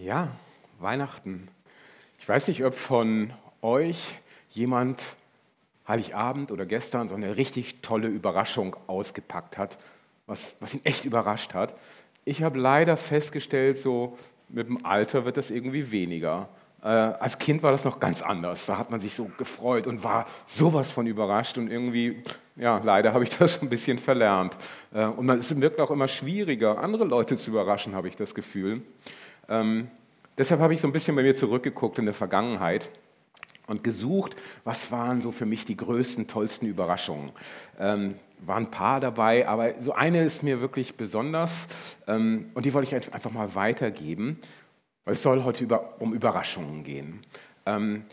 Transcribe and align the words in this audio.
Ja, 0.00 0.28
Weihnachten. 0.78 1.48
Ich 2.18 2.26
weiß 2.26 2.48
nicht, 2.48 2.64
ob 2.64 2.72
von 2.72 3.34
euch 3.60 4.18
jemand 4.48 5.02
Heiligabend 5.86 6.52
oder 6.52 6.64
gestern 6.64 7.06
so 7.06 7.14
eine 7.14 7.36
richtig 7.36 7.82
tolle 7.82 8.08
Überraschung 8.08 8.74
ausgepackt 8.86 9.58
hat, 9.58 9.78
was, 10.26 10.56
was 10.60 10.72
ihn 10.72 10.80
echt 10.84 11.04
überrascht 11.04 11.52
hat. 11.52 11.74
Ich 12.24 12.42
habe 12.42 12.58
leider 12.58 12.96
festgestellt, 12.96 13.76
so 13.76 14.16
mit 14.48 14.68
dem 14.68 14.86
Alter 14.86 15.26
wird 15.26 15.36
das 15.36 15.50
irgendwie 15.50 15.90
weniger. 15.90 16.48
Äh, 16.82 16.86
als 16.86 17.38
Kind 17.38 17.62
war 17.62 17.70
das 17.70 17.84
noch 17.84 18.00
ganz 18.00 18.22
anders. 18.22 18.64
Da 18.64 18.78
hat 18.78 18.90
man 18.90 19.00
sich 19.00 19.14
so 19.14 19.30
gefreut 19.36 19.86
und 19.86 20.02
war 20.02 20.24
sowas 20.46 20.90
von 20.90 21.06
überrascht 21.06 21.58
und 21.58 21.70
irgendwie, 21.70 22.24
ja, 22.56 22.80
leider 22.82 23.12
habe 23.12 23.24
ich 23.24 23.30
das 23.38 23.52
schon 23.52 23.64
ein 23.64 23.68
bisschen 23.68 23.98
verlernt. 23.98 24.56
Äh, 24.94 25.04
und 25.04 25.28
es 25.28 25.60
wird 25.60 25.78
auch 25.78 25.90
immer 25.90 26.08
schwieriger, 26.08 26.78
andere 26.78 27.04
Leute 27.04 27.36
zu 27.36 27.50
überraschen, 27.50 27.94
habe 27.94 28.08
ich 28.08 28.16
das 28.16 28.34
Gefühl. 28.34 28.80
Ähm, 29.50 29.88
deshalb 30.38 30.60
habe 30.60 30.72
ich 30.72 30.80
so 30.80 30.88
ein 30.88 30.92
bisschen 30.92 31.14
bei 31.16 31.22
mir 31.22 31.34
zurückgeguckt 31.34 31.98
in 31.98 32.06
der 32.06 32.14
Vergangenheit 32.14 32.90
und 33.66 33.84
gesucht, 33.84 34.36
was 34.64 34.90
waren 34.90 35.20
so 35.20 35.30
für 35.32 35.46
mich 35.46 35.64
die 35.64 35.76
größten, 35.76 36.26
tollsten 36.26 36.66
Überraschungen. 36.66 37.30
Ähm, 37.78 38.14
waren 38.38 38.64
ein 38.64 38.70
paar 38.70 39.00
dabei, 39.00 39.46
aber 39.46 39.74
so 39.80 39.92
eine 39.92 40.24
ist 40.24 40.42
mir 40.42 40.60
wirklich 40.60 40.96
besonders 40.96 41.66
ähm, 42.06 42.50
und 42.54 42.64
die 42.64 42.72
wollte 42.72 42.96
ich 42.96 43.14
einfach 43.14 43.32
mal 43.32 43.54
weitergeben. 43.54 44.40
Es 45.04 45.22
soll 45.22 45.44
heute 45.44 45.64
über, 45.64 46.00
um 46.00 46.14
Überraschungen 46.14 46.84
gehen. 46.84 47.20
Ähm, 47.66 48.04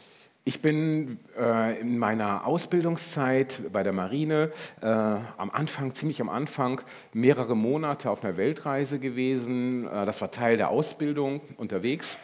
ich 0.48 0.62
bin 0.62 1.20
äh, 1.38 1.78
in 1.82 1.98
meiner 1.98 2.48
Ausbildungszeit 2.48 3.64
bei 3.74 3.84
der 3.84 3.92
Marine 3.92 4.52
äh, 4.82 4.88
am 4.88 5.52
Anfang, 5.52 5.94
ziemlich 5.94 6.22
am 6.22 6.30
Anfang, 6.30 6.80
mehrere 7.12 7.54
Monate 7.54 8.10
auf 8.10 8.24
einer 8.24 8.38
Weltreise 8.38 8.98
gewesen. 8.98 9.86
Äh, 9.88 10.06
das 10.06 10.22
war 10.22 10.32
Teil 10.32 10.56
der 10.56 10.70
Ausbildung 10.70 11.42
unterwegs. 11.58 12.18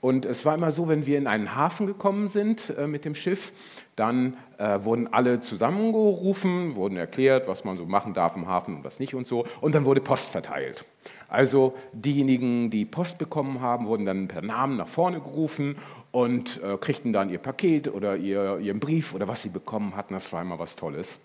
Und 0.00 0.24
es 0.24 0.46
war 0.46 0.54
immer 0.54 0.72
so, 0.72 0.88
wenn 0.88 1.04
wir 1.04 1.18
in 1.18 1.26
einen 1.26 1.56
Hafen 1.56 1.86
gekommen 1.86 2.28
sind 2.28 2.72
äh, 2.78 2.86
mit 2.86 3.04
dem 3.04 3.14
Schiff, 3.14 3.52
dann 3.96 4.38
äh, 4.56 4.78
wurden 4.84 5.12
alle 5.12 5.40
zusammengerufen, 5.40 6.74
wurden 6.74 6.96
erklärt, 6.96 7.48
was 7.48 7.64
man 7.64 7.76
so 7.76 7.84
machen 7.84 8.14
darf 8.14 8.34
im 8.34 8.46
Hafen 8.46 8.76
und 8.76 8.84
was 8.84 8.98
nicht 8.98 9.14
und 9.14 9.26
so. 9.26 9.44
Und 9.60 9.74
dann 9.74 9.84
wurde 9.84 10.00
Post 10.00 10.30
verteilt. 10.30 10.86
Also 11.28 11.74
diejenigen, 11.92 12.70
die 12.70 12.84
Post 12.84 13.18
bekommen 13.18 13.60
haben, 13.60 13.86
wurden 13.86 14.06
dann 14.06 14.28
per 14.28 14.40
Namen 14.40 14.76
nach 14.76 14.88
vorne 14.88 15.20
gerufen 15.20 15.76
und 16.10 16.62
äh, 16.62 16.76
kriegten 16.78 17.12
dann 17.12 17.30
ihr 17.30 17.38
Paket 17.38 17.88
oder 17.88 18.16
ihr, 18.16 18.58
ihren 18.58 18.80
Brief 18.80 19.14
oder 19.14 19.28
was 19.28 19.42
sie 19.42 19.48
bekommen 19.48 19.96
hatten. 19.96 20.14
Das 20.14 20.32
war 20.32 20.42
immer 20.42 20.58
was 20.58 20.76
Tolles. 20.76 21.20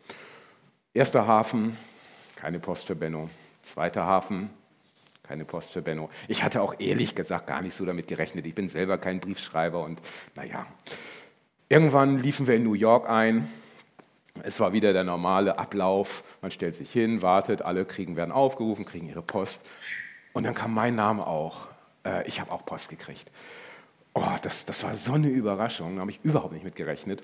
Erster 0.94 1.26
Hafen, 1.26 1.78
keine 2.36 2.60
Post 2.60 2.88
für 2.88 2.96
Benno. 2.96 3.30
Zweiter 3.62 4.06
Hafen, 4.06 4.50
keine 5.24 5.46
Post 5.46 5.72
für 5.72 5.82
Benno. 5.82 6.10
Ich 6.28 6.44
hatte 6.44 6.62
auch 6.62 6.76
ehrlich 6.80 7.16
gesagt 7.16 7.48
gar 7.48 7.62
nicht 7.62 7.74
so 7.74 7.86
damit 7.86 8.08
gerechnet. 8.08 8.46
Ich 8.46 8.54
bin 8.54 8.68
selber 8.68 8.98
kein 8.98 9.20
Briefschreiber 9.20 9.84
und 9.84 10.02
naja. 10.36 10.66
Irgendwann 11.70 12.18
liefen 12.18 12.46
wir 12.46 12.56
in 12.56 12.64
New 12.64 12.74
York 12.74 13.10
ein. 13.10 13.50
Es 14.44 14.60
war 14.60 14.74
wieder 14.74 14.94
der 14.94 15.04
normale 15.04 15.58
Ablauf. 15.58 16.24
Man 16.42 16.52
stellt 16.52 16.76
sich 16.76 16.92
hin, 16.92 17.22
wartet, 17.22 17.62
alle 17.62 17.86
kriegen, 17.86 18.16
werden 18.16 18.32
aufgerufen, 18.32 18.84
kriegen 18.84 19.08
ihre 19.08 19.22
Post. 19.22 19.62
Und 20.34 20.44
dann 20.44 20.56
kam 20.56 20.74
mein 20.74 20.96
Name 20.96 21.26
auch. 21.26 21.68
Äh, 22.06 22.28
ich 22.28 22.42
habe 22.42 22.52
auch 22.52 22.66
Post 22.66 22.90
gekriegt. 22.90 23.32
Oh, 24.14 24.36
das, 24.42 24.66
das 24.66 24.84
war 24.84 24.96
so 24.96 25.14
eine 25.14 25.28
Überraschung, 25.28 25.96
da 25.96 26.02
habe 26.02 26.12
ich 26.12 26.20
überhaupt 26.24 26.54
nicht 26.54 26.64
mit 26.64 26.76
gerechnet. 26.76 27.24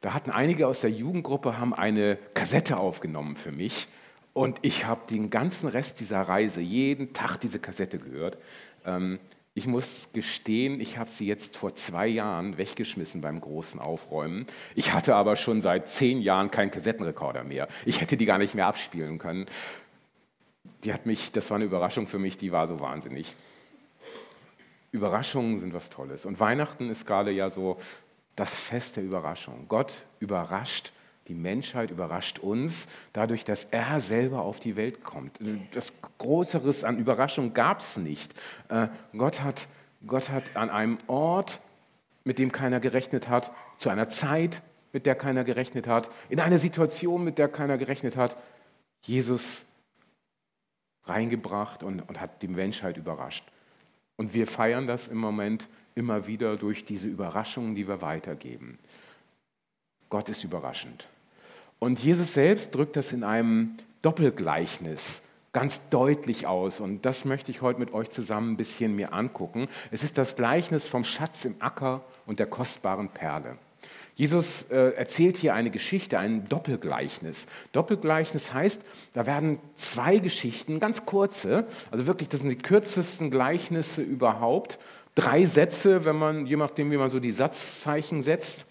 Da 0.00 0.14
hatten 0.14 0.30
einige 0.30 0.66
aus 0.66 0.80
der 0.80 0.90
Jugendgruppe 0.90 1.58
haben 1.58 1.72
eine 1.72 2.16
Kassette 2.34 2.76
aufgenommen 2.76 3.36
für 3.36 3.52
mich 3.52 3.88
und 4.32 4.58
ich 4.62 4.84
habe 4.84 5.02
den 5.08 5.30
ganzen 5.30 5.68
Rest 5.68 6.00
dieser 6.00 6.20
Reise, 6.20 6.60
jeden 6.60 7.12
Tag 7.12 7.38
diese 7.38 7.60
Kassette 7.60 7.98
gehört. 7.98 8.36
Ähm, 8.84 9.20
ich 9.56 9.68
muss 9.68 10.08
gestehen, 10.12 10.80
ich 10.80 10.98
habe 10.98 11.08
sie 11.08 11.26
jetzt 11.26 11.56
vor 11.56 11.76
zwei 11.76 12.08
Jahren 12.08 12.58
weggeschmissen 12.58 13.20
beim 13.20 13.40
großen 13.40 13.78
Aufräumen. 13.78 14.46
Ich 14.74 14.92
hatte 14.92 15.14
aber 15.14 15.36
schon 15.36 15.60
seit 15.60 15.88
zehn 15.88 16.20
Jahren 16.20 16.50
keinen 16.50 16.72
Kassettenrekorder 16.72 17.44
mehr. 17.44 17.68
Ich 17.86 18.00
hätte 18.00 18.16
die 18.16 18.24
gar 18.24 18.38
nicht 18.38 18.56
mehr 18.56 18.66
abspielen 18.66 19.18
können. 19.18 19.46
Die 20.82 20.92
hat 20.92 21.06
mich, 21.06 21.30
das 21.30 21.48
war 21.50 21.54
eine 21.54 21.66
Überraschung 21.66 22.08
für 22.08 22.18
mich, 22.18 22.36
die 22.36 22.50
war 22.50 22.66
so 22.66 22.80
wahnsinnig. 22.80 23.36
Überraschungen 24.94 25.58
sind 25.58 25.74
was 25.74 25.90
Tolles. 25.90 26.24
Und 26.24 26.40
Weihnachten 26.40 26.88
ist 26.88 27.06
gerade 27.06 27.30
ja 27.30 27.50
so 27.50 27.78
das 28.36 28.58
Fest 28.58 28.96
der 28.96 29.04
Überraschung. 29.04 29.66
Gott 29.68 30.06
überrascht 30.20 30.92
die 31.28 31.34
Menschheit 31.34 31.90
überrascht 31.90 32.38
uns 32.38 32.86
dadurch, 33.12 33.44
dass 33.44 33.64
er 33.64 34.00
selber 34.00 34.42
auf 34.42 34.60
die 34.60 34.76
Welt 34.76 35.02
kommt. 35.04 35.38
Das 35.72 35.94
Größeres 36.18 36.84
an 36.84 36.98
Überraschung 36.98 37.54
gab 37.54 37.80
es 37.80 37.96
nicht. 37.96 38.34
Äh, 38.68 38.88
Gott 39.16 39.42
hat, 39.42 39.66
Gott 40.06 40.28
hat 40.28 40.54
an 40.54 40.68
einem 40.68 40.98
Ort, 41.06 41.60
mit 42.24 42.38
dem 42.38 42.52
keiner 42.52 42.80
gerechnet 42.80 43.28
hat, 43.28 43.52
zu 43.78 43.88
einer 43.88 44.08
Zeit, 44.08 44.62
mit 44.92 45.06
der 45.06 45.14
keiner 45.14 45.44
gerechnet 45.44 45.86
hat, 45.86 46.10
in 46.28 46.40
einer 46.40 46.58
Situation, 46.58 47.24
mit 47.24 47.38
der 47.38 47.48
keiner 47.48 47.78
gerechnet 47.78 48.16
hat, 48.16 48.36
Jesus 49.02 49.64
reingebracht 51.04 51.82
und, 51.82 52.00
und 52.00 52.20
hat 52.20 52.42
die 52.42 52.48
Menschheit 52.48 52.96
überrascht. 52.96 53.44
Und 54.16 54.34
wir 54.34 54.46
feiern 54.46 54.86
das 54.86 55.08
im 55.08 55.18
Moment 55.18 55.68
immer 55.94 56.26
wieder 56.26 56.56
durch 56.56 56.84
diese 56.84 57.08
Überraschungen, 57.08 57.74
die 57.74 57.88
wir 57.88 58.00
weitergeben. 58.00 58.78
Gott 60.08 60.28
ist 60.28 60.44
überraschend. 60.44 61.08
Und 61.78 61.98
Jesus 61.98 62.34
selbst 62.34 62.74
drückt 62.74 62.96
das 62.96 63.12
in 63.12 63.24
einem 63.24 63.76
Doppelgleichnis 64.02 65.22
ganz 65.52 65.88
deutlich 65.88 66.46
aus. 66.46 66.80
Und 66.80 67.06
das 67.06 67.24
möchte 67.24 67.50
ich 67.50 67.62
heute 67.62 67.80
mit 67.80 67.94
euch 67.94 68.10
zusammen 68.10 68.52
ein 68.52 68.56
bisschen 68.56 68.94
mir 68.94 69.14
angucken. 69.14 69.68
Es 69.90 70.04
ist 70.04 70.18
das 70.18 70.36
Gleichnis 70.36 70.86
vom 70.86 71.04
Schatz 71.04 71.44
im 71.46 71.56
Acker 71.60 72.04
und 72.26 72.38
der 72.38 72.46
kostbaren 72.46 73.08
Perle. 73.08 73.56
Jesus 74.14 74.62
äh, 74.70 74.90
erzählt 74.90 75.36
hier 75.36 75.54
eine 75.54 75.70
Geschichte, 75.70 76.18
ein 76.18 76.48
Doppelgleichnis. 76.48 77.46
Doppelgleichnis 77.72 78.52
heißt, 78.52 78.82
da 79.12 79.26
werden 79.26 79.58
zwei 79.74 80.18
Geschichten, 80.18 80.78
ganz 80.78 81.04
kurze, 81.04 81.66
also 81.90 82.06
wirklich, 82.06 82.28
das 82.28 82.40
sind 82.40 82.50
die 82.50 82.58
kürzesten 82.58 83.30
Gleichnisse 83.30 84.02
überhaupt. 84.02 84.78
Drei 85.16 85.46
Sätze, 85.46 86.04
wenn 86.04 86.16
man, 86.16 86.46
je 86.46 86.56
nachdem, 86.56 86.90
wie 86.92 86.96
man 86.96 87.08
so 87.08 87.18
die 87.18 87.32
Satzzeichen 87.32 88.22
setzt. 88.22 88.66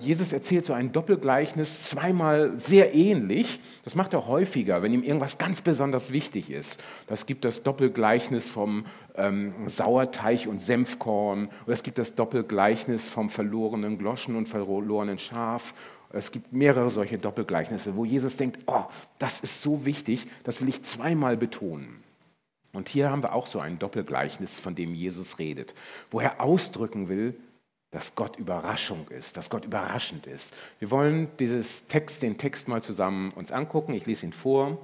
Jesus 0.00 0.32
erzählt 0.32 0.64
so 0.64 0.72
ein 0.72 0.90
Doppelgleichnis 0.90 1.84
zweimal 1.84 2.56
sehr 2.56 2.92
ähnlich. 2.92 3.60
Das 3.84 3.94
macht 3.94 4.12
er 4.14 4.26
häufiger, 4.26 4.82
wenn 4.82 4.92
ihm 4.92 5.04
irgendwas 5.04 5.38
ganz 5.38 5.60
besonders 5.60 6.10
wichtig 6.10 6.50
ist. 6.50 6.82
Das 7.06 7.24
gibt 7.24 7.44
das 7.44 7.62
Doppelgleichnis 7.62 8.48
vom 8.48 8.84
ähm, 9.14 9.54
Sauerteig 9.66 10.48
und 10.48 10.60
Senfkorn. 10.60 11.48
Oder 11.66 11.74
es 11.74 11.84
gibt 11.84 11.98
das 11.98 12.16
Doppelgleichnis 12.16 13.06
vom 13.06 13.30
verlorenen 13.30 13.96
Gloschen 13.96 14.34
und 14.34 14.48
verlorenen 14.48 15.18
Schaf. 15.18 15.72
Es 16.12 16.32
gibt 16.32 16.52
mehrere 16.52 16.90
solche 16.90 17.18
Doppelgleichnisse, 17.18 17.94
wo 17.94 18.04
Jesus 18.04 18.36
denkt, 18.36 18.58
oh, 18.66 18.84
das 19.18 19.38
ist 19.38 19.62
so 19.62 19.84
wichtig, 19.84 20.26
das 20.42 20.60
will 20.60 20.68
ich 20.68 20.82
zweimal 20.82 21.36
betonen. 21.36 22.02
Und 22.72 22.88
hier 22.88 23.10
haben 23.10 23.22
wir 23.22 23.34
auch 23.34 23.46
so 23.46 23.60
ein 23.60 23.78
Doppelgleichnis, 23.78 24.58
von 24.58 24.74
dem 24.74 24.94
Jesus 24.94 25.38
redet, 25.38 25.74
wo 26.10 26.18
er 26.18 26.40
ausdrücken 26.40 27.08
will, 27.08 27.36
dass 27.90 28.14
Gott 28.14 28.36
Überraschung 28.36 29.08
ist, 29.08 29.36
dass 29.36 29.50
Gott 29.50 29.64
überraschend 29.64 30.26
ist. 30.26 30.54
Wir 30.78 30.90
wollen 30.90 31.28
dieses 31.38 31.86
Text, 31.88 32.22
den 32.22 32.38
Text 32.38 32.68
mal 32.68 32.82
zusammen 32.82 33.32
uns 33.32 33.50
angucken. 33.50 33.94
Ich 33.94 34.06
lese 34.06 34.26
ihn 34.26 34.32
vor. 34.32 34.78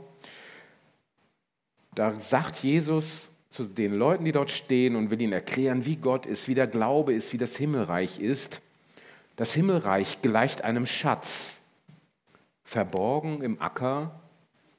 Da 1.95 2.19
sagt 2.19 2.57
Jesus 2.57 3.31
zu 3.49 3.65
den 3.65 3.95
Leuten, 3.95 4.25
die 4.25 4.33
dort 4.33 4.51
stehen 4.51 4.97
und 4.97 5.11
will 5.11 5.21
ihnen 5.21 5.33
erklären, 5.33 5.87
wie 5.87 5.97
Gott 5.97 6.27
ist, 6.27 6.49
wie 6.49 6.55
der 6.55 6.67
Glaube 6.67 7.15
ist, 7.15 7.33
wie 7.33 7.39
das 7.39 7.57
Himmelreich 7.57 8.19
ist. 8.19 8.61
Das 9.37 9.55
Himmelreich 9.55 10.21
gleicht 10.21 10.65
einem 10.65 10.85
Schatz, 10.85 11.61
verborgen 12.65 13.41
im 13.43 13.63
Acker, 13.63 14.21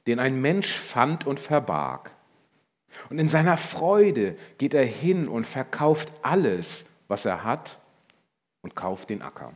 den 0.06 0.18
ein 0.18 0.40
Mensch 0.40 0.74
fand 0.74 1.26
und 1.26 1.40
verbarg. 1.40 2.14
Und 3.08 3.18
in 3.18 3.28
seiner 3.28 3.56
Freude 3.56 4.36
geht 4.58 4.74
er 4.74 4.84
hin 4.84 5.28
und 5.28 5.46
verkauft 5.46 6.12
alles, 6.22 6.86
was 7.08 7.24
er 7.24 7.42
hat 7.42 7.78
und 8.68 8.74
kauft 8.74 9.08
den 9.08 9.22
Acker. 9.22 9.54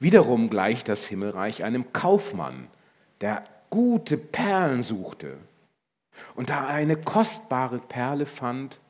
Wiederum 0.00 0.50
gleicht 0.50 0.88
das 0.88 1.06
Himmelreich 1.06 1.62
einem 1.62 1.92
Kaufmann, 1.92 2.66
der 3.20 3.44
gute 3.70 4.16
Perlen 4.16 4.82
suchte. 4.82 5.36
Und 6.34 6.50
da 6.50 6.66
er 6.66 6.74
eine 6.74 6.96
kostbare 6.96 7.78
Perle 7.78 8.26
fand, 8.26 8.80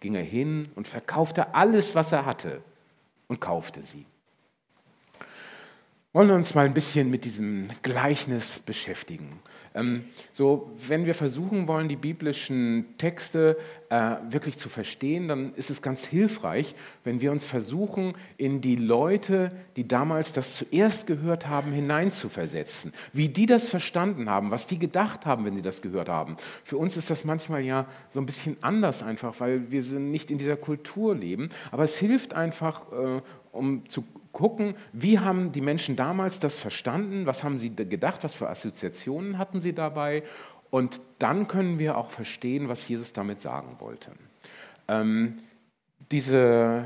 ging 0.00 0.16
er 0.16 0.24
hin 0.24 0.68
und 0.74 0.88
verkaufte 0.88 1.54
alles, 1.54 1.94
was 1.94 2.10
er 2.10 2.26
hatte 2.26 2.60
und 3.28 3.40
kaufte 3.40 3.84
sie. 3.84 4.06
wollen 6.12 6.28
wir 6.28 6.34
uns 6.34 6.54
mal 6.54 6.66
ein 6.66 6.74
bisschen 6.74 7.10
mit 7.10 7.24
diesem 7.24 7.68
Gleichnis 7.82 8.58
beschäftigen. 8.58 9.40
Ähm, 9.74 10.04
so, 10.30 10.70
wenn 10.86 11.04
wir 11.04 11.14
versuchen 11.14 11.66
wollen, 11.66 11.88
die 11.88 11.96
biblischen 11.96 12.96
Texte 12.96 13.58
äh, 13.88 14.16
wirklich 14.30 14.56
zu 14.56 14.68
verstehen, 14.68 15.26
dann 15.26 15.52
ist 15.54 15.68
es 15.68 15.82
ganz 15.82 16.04
hilfreich, 16.04 16.76
wenn 17.02 17.20
wir 17.20 17.32
uns 17.32 17.44
versuchen, 17.44 18.14
in 18.36 18.60
die 18.60 18.76
Leute, 18.76 19.50
die 19.74 19.88
damals 19.88 20.32
das 20.32 20.56
zuerst 20.56 21.08
gehört 21.08 21.48
haben, 21.48 21.72
hineinzuversetzen. 21.72 22.92
Wie 23.12 23.28
die 23.28 23.46
das 23.46 23.68
verstanden 23.68 24.30
haben, 24.30 24.52
was 24.52 24.68
die 24.68 24.78
gedacht 24.78 25.26
haben, 25.26 25.44
wenn 25.44 25.56
sie 25.56 25.62
das 25.62 25.82
gehört 25.82 26.08
haben. 26.08 26.36
Für 26.62 26.76
uns 26.76 26.96
ist 26.96 27.10
das 27.10 27.24
manchmal 27.24 27.62
ja 27.62 27.86
so 28.10 28.20
ein 28.20 28.26
bisschen 28.26 28.56
anders 28.62 29.02
einfach, 29.02 29.40
weil 29.40 29.72
wir 29.72 29.82
nicht 29.82 30.30
in 30.30 30.38
dieser 30.38 30.56
Kultur 30.56 31.16
leben. 31.16 31.48
Aber 31.72 31.82
es 31.82 31.98
hilft 31.98 32.34
einfach, 32.34 32.92
äh, 32.92 33.22
um 33.50 33.88
zu 33.88 34.04
gucken, 34.34 34.74
wie 34.92 35.18
haben 35.18 35.52
die 35.52 35.62
Menschen 35.62 35.96
damals 35.96 36.40
das 36.40 36.56
verstanden, 36.56 37.24
was 37.24 37.42
haben 37.42 37.56
sie 37.56 37.74
gedacht, 37.74 38.22
was 38.22 38.34
für 38.34 38.50
Assoziationen 38.50 39.38
hatten 39.38 39.60
sie 39.60 39.72
dabei 39.72 40.22
und 40.70 41.00
dann 41.18 41.48
können 41.48 41.78
wir 41.78 41.96
auch 41.96 42.10
verstehen, 42.10 42.68
was 42.68 42.86
Jesus 42.86 43.14
damit 43.14 43.40
sagen 43.40 43.76
wollte. 43.78 44.12
Ähm, 44.88 45.38
dieser 46.10 46.84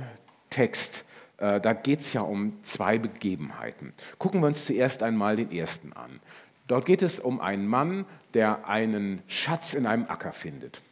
Text, 0.50 1.04
äh, 1.38 1.60
da 1.60 1.72
geht 1.72 2.00
es 2.00 2.12
ja 2.12 2.20
um 2.20 2.62
zwei 2.62 2.98
Begebenheiten. 2.98 3.94
Gucken 4.18 4.40
wir 4.40 4.46
uns 4.46 4.66
zuerst 4.66 5.02
einmal 5.02 5.36
den 5.36 5.50
ersten 5.50 5.92
an. 5.94 6.20
Dort 6.68 6.84
geht 6.84 7.02
es 7.02 7.18
um 7.18 7.40
einen 7.40 7.66
Mann, 7.66 8.04
der 8.34 8.68
einen 8.68 9.22
Schatz 9.26 9.72
in 9.72 9.86
einem 9.86 10.04
Acker 10.04 10.32
findet. 10.32 10.82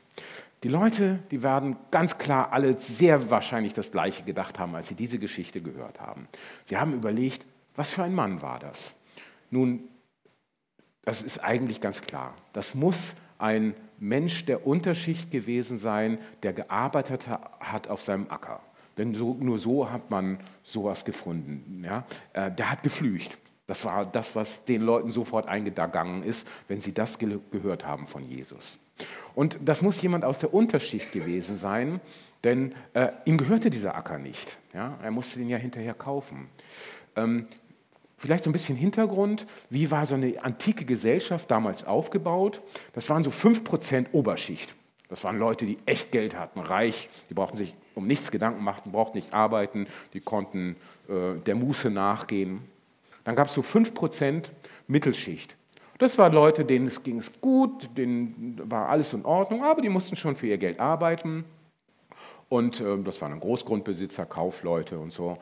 Die 0.62 0.68
Leute, 0.68 1.20
die 1.30 1.42
werden 1.42 1.76
ganz 1.90 2.18
klar 2.18 2.52
alle 2.52 2.78
sehr 2.78 3.30
wahrscheinlich 3.30 3.74
das 3.74 3.92
Gleiche 3.92 4.22
gedacht 4.24 4.58
haben, 4.58 4.74
als 4.74 4.88
sie 4.88 4.94
diese 4.94 5.18
Geschichte 5.18 5.60
gehört 5.60 6.00
haben. 6.00 6.28
Sie 6.64 6.76
haben 6.76 6.94
überlegt, 6.94 7.44
was 7.74 7.90
für 7.90 8.02
ein 8.02 8.14
Mann 8.14 8.40
war 8.40 8.58
das? 8.58 8.94
Nun, 9.50 9.88
das 11.02 11.22
ist 11.22 11.44
eigentlich 11.44 11.80
ganz 11.80 12.00
klar. 12.00 12.34
Das 12.52 12.74
muss 12.74 13.14
ein 13.38 13.74
Mensch 13.98 14.46
der 14.46 14.66
Unterschicht 14.66 15.30
gewesen 15.30 15.78
sein, 15.78 16.18
der 16.42 16.52
gearbeitet 16.52 17.28
hat 17.28 17.88
auf 17.88 18.02
seinem 18.02 18.30
Acker. 18.30 18.60
Denn 18.98 19.14
so, 19.14 19.34
nur 19.34 19.58
so 19.58 19.90
hat 19.90 20.10
man 20.10 20.38
sowas 20.62 21.04
gefunden. 21.04 21.84
Ja? 21.84 22.04
Äh, 22.32 22.50
der 22.50 22.70
hat 22.70 22.82
geflücht. 22.82 23.38
Das 23.66 23.84
war 23.84 24.06
das, 24.06 24.36
was 24.36 24.64
den 24.64 24.82
Leuten 24.82 25.10
sofort 25.10 25.48
eingegangen 25.48 26.22
ist, 26.22 26.46
wenn 26.68 26.80
sie 26.80 26.94
das 26.94 27.18
gehört 27.18 27.86
haben 27.86 28.06
von 28.06 28.24
Jesus. 28.24 28.78
Und 29.34 29.58
das 29.64 29.82
muss 29.82 30.00
jemand 30.00 30.24
aus 30.24 30.38
der 30.38 30.54
Unterschicht 30.54 31.12
gewesen 31.12 31.56
sein, 31.56 32.00
denn 32.44 32.74
äh, 32.94 33.08
ihm 33.24 33.36
gehörte 33.36 33.70
dieser 33.70 33.94
Acker 33.94 34.18
nicht. 34.18 34.58
Ja? 34.72 34.98
Er 35.02 35.10
musste 35.10 35.38
den 35.38 35.48
ja 35.48 35.58
hinterher 35.58 35.94
kaufen. 35.94 36.48
Ähm, 37.16 37.48
vielleicht 38.16 38.44
so 38.44 38.50
ein 38.50 38.52
bisschen 38.52 38.76
Hintergrund, 38.76 39.46
wie 39.68 39.90
war 39.90 40.06
so 40.06 40.14
eine 40.14 40.42
antike 40.42 40.84
Gesellschaft 40.84 41.50
damals 41.50 41.84
aufgebaut? 41.84 42.62
Das 42.92 43.10
waren 43.10 43.22
so 43.22 43.30
5% 43.30 44.06
Oberschicht. 44.12 44.74
Das 45.08 45.22
waren 45.24 45.38
Leute, 45.38 45.66
die 45.66 45.78
echt 45.86 46.12
Geld 46.12 46.36
hatten, 46.36 46.60
reich, 46.60 47.08
die 47.30 47.34
brauchten 47.34 47.56
sich 47.56 47.74
um 47.94 48.06
nichts 48.06 48.30
Gedanken 48.30 48.62
machen, 48.62 48.92
brauchten 48.92 49.18
nicht 49.18 49.34
arbeiten, 49.34 49.86
die 50.12 50.20
konnten 50.20 50.76
äh, 51.08 51.38
der 51.44 51.54
Muße 51.54 51.90
nachgehen. 51.90 52.60
Dann 53.26 53.34
gab 53.34 53.48
es 53.48 53.54
so 53.54 53.60
5% 53.60 54.44
Mittelschicht. 54.86 55.56
Das 55.98 56.16
waren 56.16 56.32
Leute, 56.32 56.64
denen 56.64 56.86
es 56.86 57.02
ging 57.02 57.16
es 57.16 57.40
gut, 57.40 57.90
denen 57.96 58.60
war 58.70 58.88
alles 58.88 59.12
in 59.14 59.24
Ordnung, 59.24 59.64
aber 59.64 59.82
die 59.82 59.88
mussten 59.88 60.14
schon 60.14 60.36
für 60.36 60.46
ihr 60.46 60.58
Geld 60.58 60.78
arbeiten. 60.78 61.44
Und 62.48 62.80
äh, 62.80 63.02
das 63.02 63.20
waren 63.20 63.40
Großgrundbesitzer, 63.40 64.26
Kaufleute 64.26 65.00
und 65.00 65.12
so. 65.12 65.38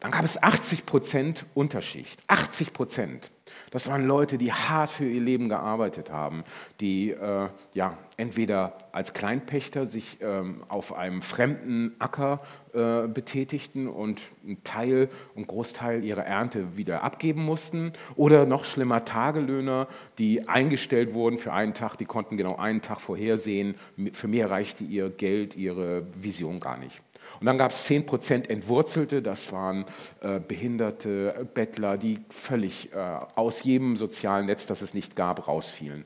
Dann 0.00 0.10
gab 0.12 0.24
es 0.24 0.42
80 0.42 0.86
Prozent 0.86 1.44
Unterschicht. 1.54 2.22
80 2.26 2.72
Prozent. 2.72 3.30
Das 3.70 3.86
waren 3.88 4.06
Leute, 4.06 4.38
die 4.38 4.52
hart 4.52 4.90
für 4.90 5.04
ihr 5.04 5.20
Leben 5.20 5.48
gearbeitet 5.48 6.10
haben, 6.10 6.42
die 6.80 7.10
äh, 7.10 7.48
ja, 7.74 7.98
entweder 8.16 8.78
als 8.92 9.12
Kleinpächter 9.12 9.86
sich 9.86 10.18
ähm, 10.20 10.64
auf 10.68 10.94
einem 10.94 11.20
fremden 11.20 11.94
Acker 11.98 12.40
äh, 12.72 13.06
betätigten 13.06 13.88
und 13.88 14.22
einen 14.44 14.64
Teil 14.64 15.08
und 15.34 15.46
Großteil 15.46 16.02
ihrer 16.02 16.24
Ernte 16.24 16.76
wieder 16.76 17.02
abgeben 17.02 17.44
mussten, 17.44 17.92
oder 18.16 18.46
noch 18.46 18.64
schlimmer 18.64 19.04
Tagelöhner, 19.04 19.86
die 20.18 20.48
eingestellt 20.48 21.12
wurden 21.12 21.38
für 21.38 21.52
einen 21.52 21.74
Tag, 21.74 21.96
die 21.96 22.06
konnten 22.06 22.36
genau 22.36 22.56
einen 22.56 22.82
Tag 22.82 23.00
vorhersehen, 23.00 23.76
für 24.12 24.28
mehr 24.28 24.50
reichte 24.50 24.82
ihr 24.82 25.10
Geld, 25.10 25.56
ihre 25.56 26.06
Vision 26.14 26.58
gar 26.58 26.78
nicht. 26.78 27.00
Und 27.38 27.46
dann 27.46 27.58
gab 27.58 27.70
es 27.70 27.84
10 27.84 28.06
Prozent 28.06 28.50
Entwurzelte, 28.50 29.22
das 29.22 29.52
waren 29.52 29.84
äh, 30.20 30.40
behinderte 30.40 31.48
Bettler, 31.54 31.96
die 31.96 32.20
völlig 32.28 32.92
äh, 32.92 32.96
aus 33.34 33.62
jedem 33.62 33.96
sozialen 33.96 34.46
Netz, 34.46 34.66
das 34.66 34.82
es 34.82 34.94
nicht 34.94 35.16
gab, 35.16 35.46
rausfielen. 35.46 36.04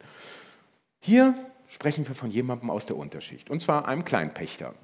Hier 1.00 1.35
sprechen 1.69 2.06
wir 2.06 2.15
von 2.15 2.31
jemandem 2.31 2.71
aus 2.71 2.87
der 2.87 2.97
Unterschicht, 2.97 3.50
und 3.50 3.61
zwar 3.61 3.88
einem 3.88 4.05
Kleinpächter. 4.05 4.75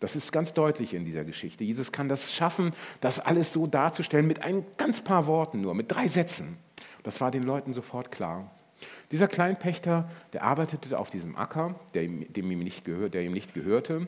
Das 0.00 0.14
ist 0.14 0.30
ganz 0.30 0.54
deutlich 0.54 0.94
in 0.94 1.04
dieser 1.04 1.24
Geschichte. 1.24 1.64
Jesus 1.64 1.90
kann 1.90 2.08
das 2.08 2.32
schaffen, 2.32 2.72
das 3.00 3.18
alles 3.18 3.52
so 3.52 3.66
darzustellen 3.66 4.26
mit 4.26 4.42
ein 4.44 4.64
ganz 4.76 5.00
paar 5.00 5.26
Worten 5.26 5.60
nur, 5.60 5.74
mit 5.74 5.90
drei 5.90 6.06
Sätzen. 6.06 6.56
Das 7.02 7.20
war 7.20 7.30
den 7.30 7.42
Leuten 7.42 7.74
sofort 7.74 8.12
klar. 8.12 8.50
Dieser 9.10 9.26
Kleinpächter, 9.26 10.08
der 10.32 10.44
arbeitete 10.44 10.98
auf 10.98 11.10
diesem 11.10 11.36
Acker, 11.36 11.74
der 11.94 12.04
ihm, 12.04 12.32
dem 12.32 12.50
ihm 12.50 12.60
nicht 12.60 12.84
gehör, 12.84 13.08
der 13.08 13.22
ihm 13.22 13.32
nicht 13.32 13.54
gehörte, 13.54 14.06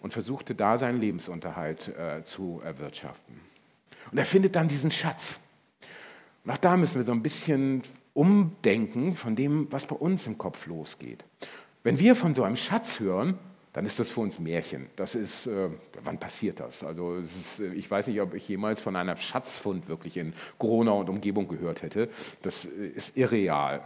und 0.00 0.12
versuchte 0.12 0.54
da 0.54 0.78
seinen 0.78 1.00
Lebensunterhalt 1.00 1.88
äh, 1.96 2.22
zu 2.22 2.60
erwirtschaften. 2.64 3.40
Und 4.10 4.18
er 4.18 4.24
findet 4.24 4.56
dann 4.56 4.68
diesen 4.68 4.90
Schatz. 4.90 5.40
Und 6.44 6.52
auch 6.52 6.58
da 6.58 6.76
müssen 6.76 6.96
wir 6.96 7.02
so 7.02 7.12
ein 7.12 7.22
bisschen 7.22 7.82
umdenken 8.14 9.14
von 9.14 9.36
dem, 9.36 9.70
was 9.70 9.86
bei 9.86 9.96
uns 9.96 10.26
im 10.26 10.38
Kopf 10.38 10.66
losgeht. 10.66 11.24
Wenn 11.82 11.98
wir 11.98 12.14
von 12.14 12.34
so 12.34 12.42
einem 12.42 12.56
Schatz 12.56 13.00
hören, 13.00 13.38
dann 13.76 13.84
ist 13.84 13.98
das 13.98 14.08
für 14.08 14.20
uns 14.20 14.38
Märchen. 14.38 14.86
Das 14.96 15.14
ist, 15.14 15.46
äh, 15.46 15.68
wann 16.02 16.18
passiert 16.18 16.60
das? 16.60 16.82
Also 16.82 17.16
ist, 17.16 17.60
äh, 17.60 17.74
ich 17.74 17.90
weiß 17.90 18.06
nicht, 18.06 18.22
ob 18.22 18.32
ich 18.32 18.48
jemals 18.48 18.80
von 18.80 18.96
einem 18.96 19.18
Schatzfund 19.18 19.86
wirklich 19.86 20.16
in 20.16 20.32
Corona 20.56 20.92
und 20.92 21.10
Umgebung 21.10 21.46
gehört 21.46 21.82
hätte. 21.82 22.08
Das 22.40 22.64
äh, 22.64 22.86
ist 22.94 23.18
irreal. 23.18 23.82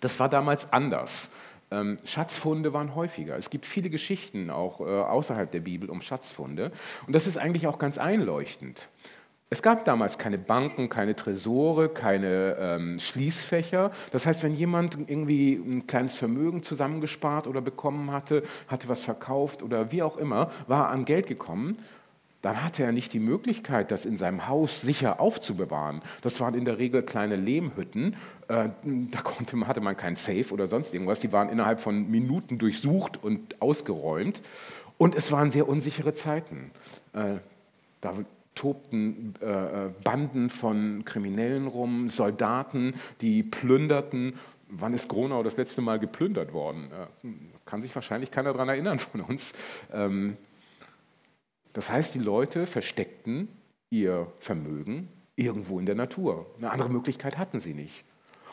Das 0.00 0.20
war 0.20 0.28
damals 0.28 0.72
anders. 0.72 1.32
Ähm, 1.70 1.98
Schatzfunde 2.04 2.72
waren 2.72 2.94
häufiger. 2.94 3.36
Es 3.36 3.50
gibt 3.50 3.66
viele 3.66 3.90
Geschichten 3.90 4.50
auch 4.50 4.80
äh, 4.80 4.84
außerhalb 4.84 5.50
der 5.50 5.60
Bibel 5.60 5.88
um 5.88 6.00
Schatzfunde. 6.00 6.72
Und 7.06 7.14
das 7.14 7.26
ist 7.26 7.38
eigentlich 7.38 7.66
auch 7.66 7.78
ganz 7.78 7.98
einleuchtend. 7.98 8.88
Es 9.52 9.62
gab 9.62 9.84
damals 9.84 10.16
keine 10.16 10.38
Banken, 10.38 10.88
keine 10.88 11.16
Tresore, 11.16 11.88
keine 11.88 12.56
ähm, 12.60 13.00
Schließfächer. 13.00 13.90
Das 14.12 14.24
heißt, 14.24 14.44
wenn 14.44 14.54
jemand 14.54 14.96
irgendwie 15.08 15.54
ein 15.54 15.88
kleines 15.88 16.14
Vermögen 16.14 16.62
zusammengespart 16.62 17.48
oder 17.48 17.60
bekommen 17.60 18.12
hatte, 18.12 18.44
hatte 18.68 18.88
was 18.88 19.00
verkauft 19.00 19.64
oder 19.64 19.90
wie 19.90 20.02
auch 20.02 20.16
immer, 20.18 20.52
war 20.68 20.90
an 20.90 21.04
Geld 21.04 21.26
gekommen 21.26 21.78
dann 22.42 22.64
hatte 22.64 22.82
er 22.82 22.92
nicht 22.92 23.12
die 23.12 23.20
Möglichkeit, 23.20 23.90
das 23.90 24.06
in 24.06 24.16
seinem 24.16 24.48
Haus 24.48 24.80
sicher 24.80 25.20
aufzubewahren. 25.20 26.00
Das 26.22 26.40
waren 26.40 26.54
in 26.54 26.64
der 26.64 26.78
Regel 26.78 27.02
kleine 27.02 27.36
Lehmhütten. 27.36 28.16
Äh, 28.48 28.70
da 28.82 29.20
konnte, 29.22 29.66
hatte 29.66 29.80
man 29.80 29.96
kein 29.96 30.16
Safe 30.16 30.46
oder 30.52 30.66
sonst 30.66 30.94
irgendwas. 30.94 31.20
Die 31.20 31.32
waren 31.32 31.50
innerhalb 31.50 31.80
von 31.80 32.10
Minuten 32.10 32.58
durchsucht 32.58 33.22
und 33.22 33.60
ausgeräumt. 33.60 34.40
Und 34.96 35.14
es 35.14 35.32
waren 35.32 35.50
sehr 35.50 35.68
unsichere 35.68 36.14
Zeiten. 36.14 36.70
Äh, 37.12 37.36
da 38.00 38.14
tobten 38.54 39.34
äh, 39.40 39.90
Banden 40.02 40.48
von 40.50 41.04
Kriminellen 41.04 41.66
rum, 41.66 42.08
Soldaten, 42.08 42.94
die 43.20 43.42
plünderten. 43.42 44.34
Wann 44.68 44.94
ist 44.94 45.08
Gronau 45.08 45.42
das 45.42 45.56
letzte 45.56 45.82
Mal 45.82 45.98
geplündert 45.98 46.52
worden? 46.52 46.88
Kann 47.66 47.82
sich 47.82 47.94
wahrscheinlich 47.94 48.30
keiner 48.30 48.52
daran 48.52 48.68
erinnern 48.68 48.98
von 48.98 49.20
uns. 49.20 49.52
Ähm, 49.92 50.36
das 51.72 51.90
heißt, 51.90 52.14
die 52.14 52.20
Leute 52.20 52.66
versteckten 52.66 53.48
ihr 53.90 54.26
Vermögen 54.38 55.08
irgendwo 55.36 55.78
in 55.78 55.86
der 55.86 55.94
Natur. 55.94 56.46
Eine 56.58 56.70
andere 56.70 56.90
Möglichkeit 56.90 57.38
hatten 57.38 57.60
sie 57.60 57.74
nicht. 57.74 58.04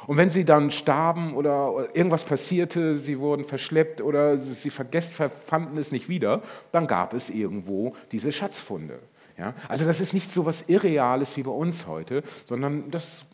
Und 0.05 0.17
wenn 0.17 0.29
sie 0.29 0.45
dann 0.45 0.71
starben 0.71 1.33
oder 1.33 1.89
irgendwas 1.93 2.23
passierte, 2.23 2.97
sie 2.97 3.19
wurden 3.19 3.43
verschleppt 3.43 4.01
oder 4.01 4.37
sie 4.37 4.69
vergessen, 4.69 5.29
fanden 5.29 5.77
es 5.77 5.91
nicht 5.91 6.07
wieder, 6.07 6.43
dann 6.71 6.87
gab 6.87 7.13
es 7.13 7.29
irgendwo 7.29 7.95
diese 8.11 8.31
Schatzfunde. 8.31 8.99
Ja? 9.37 9.53
Also 9.67 9.85
das 9.85 9.99
ist 9.99 10.13
nicht 10.13 10.29
so 10.29 10.41
etwas 10.41 10.69
Irreales 10.69 11.35
wie 11.35 11.43
bei 11.43 11.51
uns 11.51 11.87
heute, 11.87 12.23
sondern 12.45 12.91
das 12.91 13.25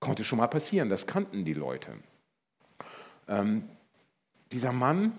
konnte 0.00 0.24
schon 0.24 0.38
mal 0.38 0.48
passieren, 0.48 0.88
das 0.88 1.06
kannten 1.06 1.44
die 1.44 1.54
Leute. 1.54 1.92
Ähm, 3.28 3.64
dieser 4.50 4.72
Mann, 4.72 5.12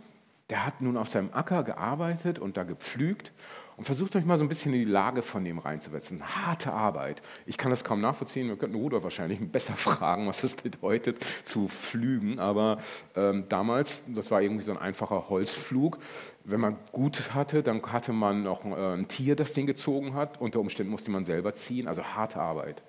der 0.49 0.65
hat 0.65 0.81
nun 0.81 0.97
auf 0.97 1.09
seinem 1.09 1.29
Acker 1.33 1.63
gearbeitet 1.63 2.37
und 2.37 2.57
da 2.57 2.63
gepflügt 2.63 3.31
und 3.75 3.85
versucht 3.85 4.15
euch 4.15 4.25
mal 4.25 4.37
so 4.37 4.43
ein 4.43 4.49
bisschen 4.49 4.73
in 4.73 4.79
die 4.79 4.91
Lage 4.91 5.21
von 5.21 5.43
dem 5.43 5.57
reinzusetzen. 5.57 6.21
Harte 6.23 6.71
Arbeit. 6.71 7.21
Ich 7.45 7.57
kann 7.57 7.71
das 7.71 7.83
kaum 7.83 8.01
nachvollziehen. 8.01 8.47
Wir 8.47 8.55
könnten 8.55 8.77
Rudolf 8.77 9.03
wahrscheinlich 9.03 9.39
besser 9.51 9.73
fragen, 9.73 10.27
was 10.27 10.41
das 10.41 10.55
bedeutet, 10.55 11.23
zu 11.43 11.67
flügen. 11.67 12.39
Aber 12.39 12.79
ähm, 13.15 13.45
damals, 13.49 14.03
das 14.07 14.29
war 14.31 14.41
irgendwie 14.41 14.63
so 14.63 14.71
ein 14.71 14.77
einfacher 14.77 15.29
Holzflug. 15.29 15.97
Wenn 16.43 16.59
man 16.59 16.77
gut 16.91 17.33
hatte, 17.33 17.63
dann 17.63 17.81
hatte 17.91 18.13
man 18.13 18.43
noch 18.43 18.65
äh, 18.65 18.93
ein 18.93 19.07
Tier, 19.07 19.35
das 19.35 19.53
den 19.53 19.65
gezogen 19.65 20.13
hat. 20.13 20.39
Unter 20.39 20.59
Umständen 20.59 20.91
musste 20.91 21.09
man 21.09 21.25
selber 21.25 21.53
ziehen. 21.53 21.87
Also 21.87 22.03
harte 22.03 22.39
Arbeit. 22.39 22.83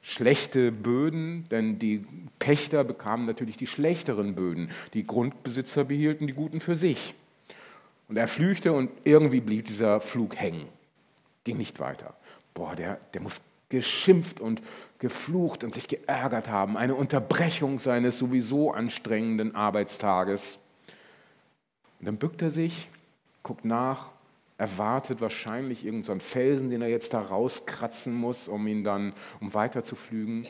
schlechte 0.00 0.72
Böden, 0.72 1.48
denn 1.50 1.78
die 1.78 2.06
Pächter 2.38 2.84
bekamen 2.84 3.26
natürlich 3.26 3.56
die 3.56 3.66
schlechteren 3.66 4.34
Böden. 4.34 4.70
Die 4.94 5.06
Grundbesitzer 5.06 5.84
behielten 5.84 6.26
die 6.26 6.34
guten 6.34 6.60
für 6.60 6.76
sich. 6.76 7.14
Und 8.08 8.16
er 8.16 8.26
flüchte 8.26 8.72
und 8.72 8.90
irgendwie 9.04 9.40
blieb 9.40 9.66
dieser 9.66 10.00
Flug 10.00 10.36
hängen. 10.36 10.66
Ging 11.44 11.58
nicht 11.58 11.78
weiter. 11.78 12.14
Boah, 12.54 12.74
der, 12.74 12.98
der 13.12 13.20
muss 13.20 13.40
geschimpft 13.68 14.40
und 14.40 14.62
geflucht 14.98 15.62
und 15.62 15.74
sich 15.74 15.88
geärgert 15.88 16.48
haben. 16.48 16.76
Eine 16.76 16.94
Unterbrechung 16.94 17.78
seines 17.78 18.18
sowieso 18.18 18.72
anstrengenden 18.72 19.54
Arbeitstages. 19.54 20.58
Und 22.00 22.06
dann 22.06 22.16
bückt 22.16 22.42
er 22.42 22.50
sich, 22.50 22.88
guckt 23.42 23.64
nach, 23.64 24.10
erwartet 24.56 25.20
wahrscheinlich 25.20 25.84
irgendeinen 25.84 26.20
so 26.20 26.26
Felsen, 26.26 26.70
den 26.70 26.82
er 26.82 26.88
jetzt 26.88 27.14
da 27.14 27.20
rauskratzen 27.20 28.14
muss, 28.14 28.48
um 28.48 28.66
ihn 28.66 28.84
dann, 28.84 29.12
um 29.40 29.54
weiterzuflügen. 29.54 30.46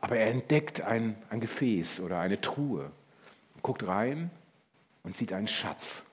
Aber 0.00 0.16
er 0.16 0.30
entdeckt 0.30 0.82
ein, 0.82 1.16
ein 1.30 1.40
Gefäß 1.40 2.00
oder 2.00 2.20
eine 2.20 2.40
Truhe, 2.40 2.90
guckt 3.62 3.88
rein 3.88 4.30
und 5.02 5.16
sieht 5.16 5.32
einen 5.32 5.48
Schatz. 5.48 6.05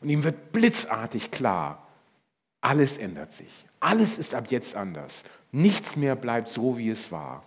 Und 0.00 0.08
ihm 0.08 0.24
wird 0.24 0.52
blitzartig 0.52 1.30
klar, 1.30 1.86
alles 2.60 2.98
ändert 2.98 3.32
sich. 3.32 3.66
Alles 3.80 4.18
ist 4.18 4.34
ab 4.34 4.50
jetzt 4.50 4.74
anders. 4.74 5.24
Nichts 5.52 5.96
mehr 5.96 6.16
bleibt 6.16 6.48
so, 6.48 6.78
wie 6.78 6.90
es 6.90 7.10
war. 7.10 7.44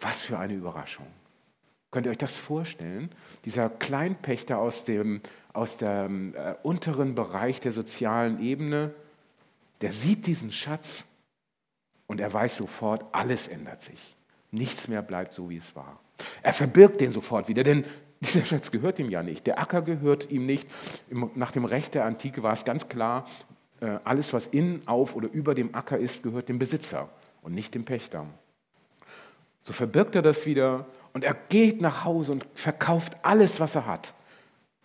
Was 0.00 0.22
für 0.22 0.38
eine 0.38 0.54
Überraschung. 0.54 1.06
Könnt 1.90 2.06
ihr 2.06 2.10
euch 2.10 2.18
das 2.18 2.36
vorstellen? 2.36 3.10
Dieser 3.44 3.68
Kleinpächter 3.70 4.58
aus 4.58 4.84
dem, 4.84 5.20
aus 5.52 5.76
dem 5.76 6.34
äh, 6.34 6.54
unteren 6.62 7.14
Bereich 7.14 7.60
der 7.60 7.72
sozialen 7.72 8.40
Ebene, 8.40 8.92
der 9.80 9.92
sieht 9.92 10.26
diesen 10.26 10.50
Schatz 10.50 11.04
und 12.06 12.20
er 12.20 12.32
weiß 12.32 12.56
sofort, 12.56 13.04
alles 13.12 13.48
ändert 13.48 13.80
sich. 13.80 14.16
Nichts 14.50 14.88
mehr 14.88 15.02
bleibt 15.02 15.32
so, 15.32 15.50
wie 15.50 15.56
es 15.56 15.76
war. 15.76 16.00
Er 16.42 16.52
verbirgt 16.52 17.00
den 17.00 17.10
sofort 17.10 17.48
wieder, 17.48 17.62
denn 17.62 17.84
dieser 18.24 18.44
Schatz 18.44 18.70
gehört 18.70 18.98
ihm 18.98 19.10
ja 19.10 19.22
nicht. 19.22 19.46
Der 19.46 19.58
Acker 19.58 19.82
gehört 19.82 20.30
ihm 20.30 20.46
nicht. 20.46 20.68
Nach 21.34 21.52
dem 21.52 21.64
Recht 21.64 21.94
der 21.94 22.04
Antike 22.04 22.42
war 22.42 22.52
es 22.52 22.64
ganz 22.64 22.88
klar, 22.88 23.26
äh, 23.80 23.98
alles, 24.04 24.32
was 24.32 24.46
in, 24.46 24.86
auf 24.86 25.14
oder 25.16 25.28
über 25.30 25.54
dem 25.54 25.74
Acker 25.74 25.98
ist, 25.98 26.22
gehört 26.22 26.48
dem 26.48 26.58
Besitzer 26.58 27.08
und 27.42 27.54
nicht 27.54 27.74
dem 27.74 27.84
Pächter. 27.84 28.26
So 29.62 29.72
verbirgt 29.72 30.14
er 30.14 30.22
das 30.22 30.46
wieder 30.46 30.86
und 31.12 31.24
er 31.24 31.34
geht 31.34 31.80
nach 31.80 32.04
Hause 32.04 32.32
und 32.32 32.46
verkauft 32.54 33.14
alles, 33.22 33.60
was 33.60 33.74
er 33.74 33.86
hat. 33.86 34.14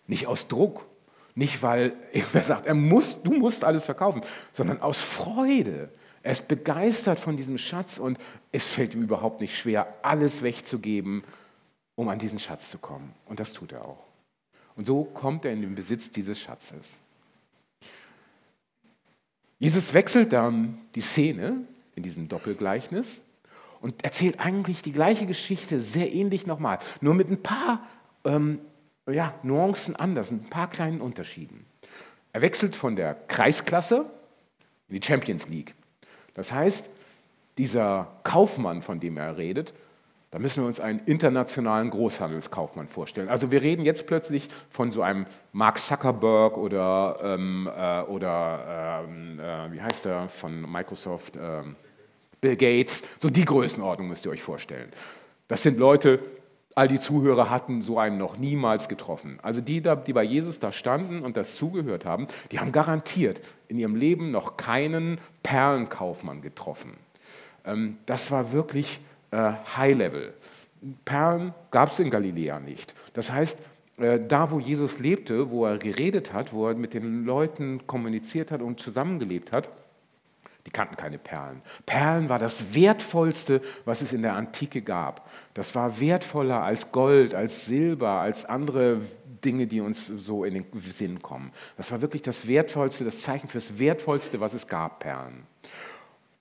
Nicht 0.06 0.26
aus 0.26 0.48
Druck, 0.48 0.86
nicht 1.34 1.62
weil 1.62 1.92
er 2.32 2.42
sagt, 2.42 2.66
er 2.66 2.74
muss, 2.74 3.22
du 3.22 3.32
musst 3.32 3.64
alles 3.64 3.84
verkaufen, 3.84 4.22
sondern 4.52 4.80
aus 4.80 5.00
Freude. 5.00 5.90
Er 6.22 6.32
ist 6.32 6.48
begeistert 6.48 7.18
von 7.18 7.36
diesem 7.36 7.56
Schatz 7.56 7.98
und 7.98 8.18
es 8.52 8.68
fällt 8.68 8.94
ihm 8.94 9.02
überhaupt 9.02 9.40
nicht 9.40 9.56
schwer, 9.56 9.94
alles 10.02 10.42
wegzugeben, 10.42 11.24
um 12.00 12.08
an 12.08 12.18
diesen 12.18 12.38
Schatz 12.38 12.70
zu 12.70 12.78
kommen. 12.78 13.12
Und 13.26 13.40
das 13.40 13.52
tut 13.52 13.72
er 13.72 13.84
auch. 13.84 14.06
Und 14.74 14.86
so 14.86 15.04
kommt 15.04 15.44
er 15.44 15.52
in 15.52 15.60
den 15.60 15.74
Besitz 15.74 16.10
dieses 16.10 16.40
Schatzes. 16.40 16.98
Jesus 19.58 19.92
wechselt 19.92 20.32
dann 20.32 20.78
die 20.94 21.02
Szene 21.02 21.58
in 21.96 22.02
diesem 22.02 22.26
Doppelgleichnis 22.26 23.20
und 23.82 24.02
erzählt 24.02 24.40
eigentlich 24.40 24.80
die 24.80 24.92
gleiche 24.92 25.26
Geschichte 25.26 25.78
sehr 25.78 26.10
ähnlich 26.10 26.46
nochmal, 26.46 26.78
nur 27.02 27.12
mit 27.12 27.28
ein 27.28 27.42
paar 27.42 27.86
ähm, 28.24 28.60
ja, 29.06 29.34
Nuancen 29.42 29.94
anders, 29.94 30.30
mit 30.30 30.44
ein 30.44 30.50
paar 30.50 30.70
kleinen 30.70 31.02
Unterschieden. 31.02 31.66
Er 32.32 32.40
wechselt 32.40 32.76
von 32.76 32.96
der 32.96 33.14
Kreisklasse 33.28 34.06
in 34.88 34.98
die 34.98 35.06
Champions 35.06 35.48
League. 35.48 35.74
Das 36.32 36.50
heißt, 36.50 36.88
dieser 37.58 38.10
Kaufmann, 38.22 38.80
von 38.80 39.00
dem 39.00 39.18
er 39.18 39.36
redet, 39.36 39.74
da 40.30 40.38
müssen 40.38 40.62
wir 40.62 40.66
uns 40.68 40.78
einen 40.78 41.00
internationalen 41.06 41.90
Großhandelskaufmann 41.90 42.86
vorstellen. 42.86 43.28
Also 43.28 43.50
wir 43.50 43.62
reden 43.62 43.84
jetzt 43.84 44.06
plötzlich 44.06 44.48
von 44.70 44.92
so 44.92 45.02
einem 45.02 45.26
Mark 45.52 45.78
Zuckerberg 45.78 46.56
oder, 46.56 47.18
ähm, 47.22 47.68
äh, 47.76 48.02
oder 48.02 49.04
ähm, 49.08 49.40
äh, 49.40 49.72
wie 49.72 49.82
heißt 49.82 50.06
er 50.06 50.28
von 50.28 50.70
Microsoft, 50.70 51.36
äh, 51.36 51.62
Bill 52.40 52.56
Gates. 52.56 53.02
So 53.18 53.28
die 53.28 53.44
Größenordnung 53.44 54.08
müsst 54.08 54.24
ihr 54.24 54.30
euch 54.30 54.42
vorstellen. 54.42 54.90
Das 55.48 55.64
sind 55.64 55.78
Leute, 55.78 56.20
all 56.76 56.86
die 56.86 57.00
Zuhörer 57.00 57.50
hatten 57.50 57.82
so 57.82 57.98
einen 57.98 58.16
noch 58.16 58.38
niemals 58.38 58.88
getroffen. 58.88 59.40
Also 59.42 59.60
die, 59.60 59.82
die 59.82 60.12
bei 60.12 60.22
Jesus 60.22 60.60
da 60.60 60.70
standen 60.70 61.22
und 61.22 61.36
das 61.36 61.56
zugehört 61.56 62.04
haben, 62.04 62.28
die 62.52 62.60
haben 62.60 62.70
garantiert 62.70 63.40
in 63.66 63.78
ihrem 63.78 63.96
Leben 63.96 64.30
noch 64.30 64.56
keinen 64.56 65.18
Perlenkaufmann 65.42 66.40
getroffen. 66.40 66.92
Ähm, 67.64 67.98
das 68.06 68.30
war 68.30 68.52
wirklich 68.52 69.00
äh, 69.30 69.52
High 69.76 69.96
Level. 69.96 70.34
Perlen 71.04 71.54
gab 71.70 71.90
es 71.90 71.98
in 71.98 72.10
Galiläa 72.10 72.58
nicht. 72.58 72.94
Das 73.12 73.30
heißt, 73.30 73.58
äh, 73.98 74.18
da 74.18 74.50
wo 74.50 74.58
Jesus 74.58 74.98
lebte, 74.98 75.50
wo 75.50 75.66
er 75.66 75.78
geredet 75.78 76.32
hat, 76.32 76.52
wo 76.52 76.68
er 76.68 76.74
mit 76.74 76.94
den 76.94 77.24
Leuten 77.24 77.86
kommuniziert 77.86 78.50
hat 78.50 78.62
und 78.62 78.80
zusammengelebt 78.80 79.52
hat, 79.52 79.70
die 80.66 80.70
kannten 80.70 80.96
keine 80.96 81.18
Perlen. 81.18 81.62
Perlen 81.86 82.28
war 82.28 82.38
das 82.38 82.74
Wertvollste, 82.74 83.60
was 83.84 84.02
es 84.02 84.12
in 84.12 84.22
der 84.22 84.34
Antike 84.34 84.82
gab. 84.82 85.28
Das 85.54 85.74
war 85.74 86.00
wertvoller 86.00 86.62
als 86.62 86.92
Gold, 86.92 87.34
als 87.34 87.66
Silber, 87.66 88.20
als 88.20 88.44
andere 88.44 89.00
Dinge, 89.44 89.66
die 89.66 89.80
uns 89.80 90.06
so 90.06 90.44
in 90.44 90.54
den 90.54 90.66
Sinn 90.80 91.22
kommen. 91.22 91.50
Das 91.76 91.90
war 91.90 92.02
wirklich 92.02 92.22
das 92.22 92.46
Wertvollste, 92.46 93.04
das 93.04 93.22
Zeichen 93.22 93.48
für 93.48 93.58
das 93.58 93.78
Wertvollste, 93.78 94.40
was 94.40 94.52
es 94.54 94.66
gab, 94.66 95.00
Perlen. 95.00 95.46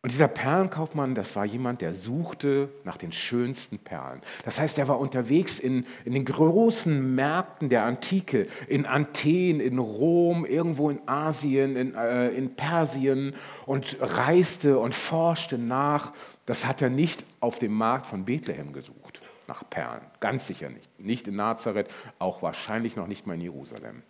Und 0.02 0.14
dieser 0.14 0.30
Perlenkaufmann, 0.30 1.14
das 1.14 1.36
war 1.36 1.44
jemand, 1.44 1.82
der 1.82 1.94
suchte 1.94 2.70
nach 2.86 2.96
den 2.96 3.12
schönsten 3.12 3.80
Perlen. 3.80 4.22
Das 4.46 4.58
heißt, 4.58 4.78
er 4.78 4.88
war 4.88 4.98
unterwegs 4.98 5.60
in, 5.60 5.86
in 6.06 6.14
den 6.14 6.24
großen 6.24 7.16
Märkten 7.16 7.68
der 7.68 7.84
Antike, 7.84 8.48
in 8.70 8.86
Athen, 8.86 9.60
in 9.60 9.78
Rom, 9.78 10.46
irgendwo 10.46 10.90
in 10.90 11.06
Asien, 11.06 11.76
in, 11.76 11.96
äh, 11.96 12.30
in 12.30 12.56
Persien 12.56 13.36
und 13.66 13.98
reiste 14.00 14.80
und 14.80 14.96
forschte 14.96 15.58
nach. 15.58 16.14
Das 16.46 16.66
hat 16.66 16.82
er 16.82 16.90
nicht 16.90 17.26
auf 17.42 17.60
dem 17.60 17.74
Markt 17.74 18.08
von 18.08 18.24
Bethlehem 18.24 18.72
gesucht, 18.72 19.22
nach 19.48 19.70
Perlen. 19.70 20.02
Ganz 20.22 20.48
sicher 20.48 20.70
nicht. 20.70 20.98
Nicht 20.98 21.28
in 21.28 21.36
Nazareth, 21.36 21.90
auch 22.20 22.42
wahrscheinlich 22.42 22.96
noch 22.96 23.08
nicht 23.08 23.28
mal 23.28 23.34
in 23.34 23.42
Jerusalem. 23.42 24.04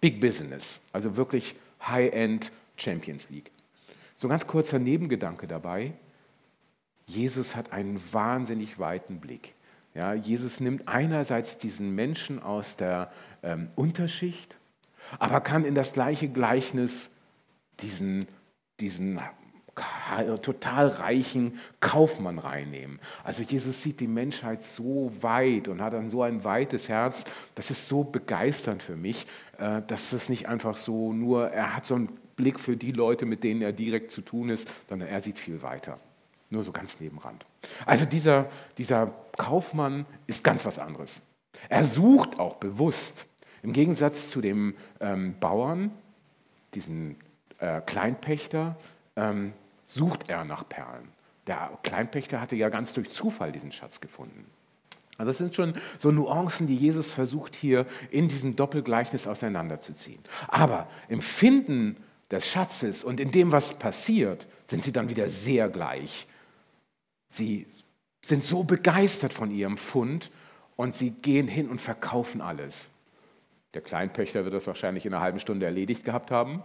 Big 0.00 0.20
Business, 0.20 0.80
also 0.92 1.16
wirklich 1.16 1.54
High-End 1.80 2.50
Champions 2.76 3.30
League. 3.30 3.52
So 4.16 4.26
ein 4.26 4.30
ganz 4.30 4.46
kurzer 4.46 4.78
Nebengedanke 4.78 5.46
dabei. 5.46 5.92
Jesus 7.06 7.54
hat 7.54 7.72
einen 7.72 8.00
wahnsinnig 8.12 8.78
weiten 8.78 9.20
Blick. 9.20 9.54
Ja, 9.94 10.14
Jesus 10.14 10.60
nimmt 10.60 10.88
einerseits 10.88 11.58
diesen 11.58 11.94
Menschen 11.94 12.42
aus 12.42 12.76
der 12.76 13.12
ähm, 13.42 13.68
Unterschicht, 13.76 14.58
aber 15.18 15.40
kann 15.40 15.64
in 15.64 15.74
das 15.74 15.92
gleiche 15.92 16.28
Gleichnis 16.28 17.10
diesen, 17.80 18.26
diesen 18.80 19.20
total 20.42 20.88
reichen 20.88 21.60
Kaufmann 21.80 22.38
reinnehmen. 22.38 22.98
Also 23.22 23.42
Jesus 23.42 23.82
sieht 23.82 24.00
die 24.00 24.06
Menschheit 24.06 24.62
so 24.62 25.12
weit 25.20 25.68
und 25.68 25.82
hat 25.82 25.92
dann 25.92 26.08
so 26.08 26.22
ein 26.22 26.44
weites 26.44 26.88
Herz. 26.88 27.24
Das 27.54 27.70
ist 27.70 27.86
so 27.86 28.02
begeisternd 28.02 28.82
für 28.82 28.96
mich, 28.96 29.26
äh, 29.58 29.82
dass 29.86 30.12
es 30.12 30.30
nicht 30.30 30.48
einfach 30.48 30.76
so 30.76 31.12
nur, 31.12 31.48
er 31.50 31.76
hat 31.76 31.84
so 31.84 31.96
ein 31.96 32.08
Blick 32.36 32.60
für 32.60 32.76
die 32.76 32.92
Leute, 32.92 33.26
mit 33.26 33.42
denen 33.42 33.62
er 33.62 33.72
direkt 33.72 34.10
zu 34.10 34.20
tun 34.20 34.50
ist, 34.50 34.68
sondern 34.88 35.08
er 35.08 35.20
sieht 35.20 35.38
viel 35.38 35.62
weiter. 35.62 35.96
Nur 36.50 36.62
so 36.62 36.70
ganz 36.70 37.00
nebenrand. 37.00 37.44
Also 37.84 38.04
dieser, 38.04 38.48
dieser 38.78 39.12
Kaufmann 39.36 40.06
ist 40.26 40.44
ganz 40.44 40.64
was 40.64 40.78
anderes. 40.78 41.22
Er 41.68 41.84
sucht 41.84 42.38
auch 42.38 42.56
bewusst, 42.56 43.26
im 43.62 43.72
Gegensatz 43.72 44.30
zu 44.30 44.40
dem 44.40 44.74
ähm, 45.00 45.34
Bauern, 45.40 45.90
diesen 46.74 47.16
äh, 47.58 47.80
Kleinpächter, 47.80 48.76
ähm, 49.16 49.52
sucht 49.86 50.28
er 50.28 50.44
nach 50.44 50.68
Perlen. 50.68 51.08
Der 51.46 51.70
Kleinpächter 51.82 52.40
hatte 52.40 52.56
ja 52.56 52.68
ganz 52.68 52.92
durch 52.92 53.10
Zufall 53.10 53.52
diesen 53.52 53.72
Schatz 53.72 54.00
gefunden. 54.00 54.46
Also 55.18 55.30
das 55.30 55.38
sind 55.38 55.54
schon 55.54 55.74
so 55.98 56.10
Nuancen, 56.10 56.66
die 56.66 56.76
Jesus 56.76 57.10
versucht 57.10 57.56
hier 57.56 57.86
in 58.10 58.28
diesem 58.28 58.54
Doppelgleichnis 58.54 59.26
auseinanderzuziehen. 59.26 60.20
Aber 60.48 60.88
im 61.08 61.22
Finden 61.22 61.96
des 62.30 62.48
Schatzes 62.48 63.04
und 63.04 63.20
in 63.20 63.30
dem, 63.30 63.52
was 63.52 63.78
passiert, 63.78 64.46
sind 64.66 64.82
sie 64.82 64.92
dann 64.92 65.08
wieder 65.08 65.30
sehr 65.30 65.68
gleich. 65.68 66.26
Sie 67.28 67.66
sind 68.22 68.42
so 68.42 68.64
begeistert 68.64 69.32
von 69.32 69.50
ihrem 69.50 69.76
Fund 69.76 70.30
und 70.74 70.94
sie 70.94 71.10
gehen 71.10 71.48
hin 71.48 71.68
und 71.68 71.80
verkaufen 71.80 72.40
alles. 72.40 72.90
Der 73.74 73.82
Kleinpächter 73.82 74.44
wird 74.44 74.54
das 74.54 74.66
wahrscheinlich 74.66 75.06
in 75.06 75.14
einer 75.14 75.22
halben 75.22 75.38
Stunde 75.38 75.66
erledigt 75.66 76.04
gehabt 76.04 76.30
haben. 76.30 76.62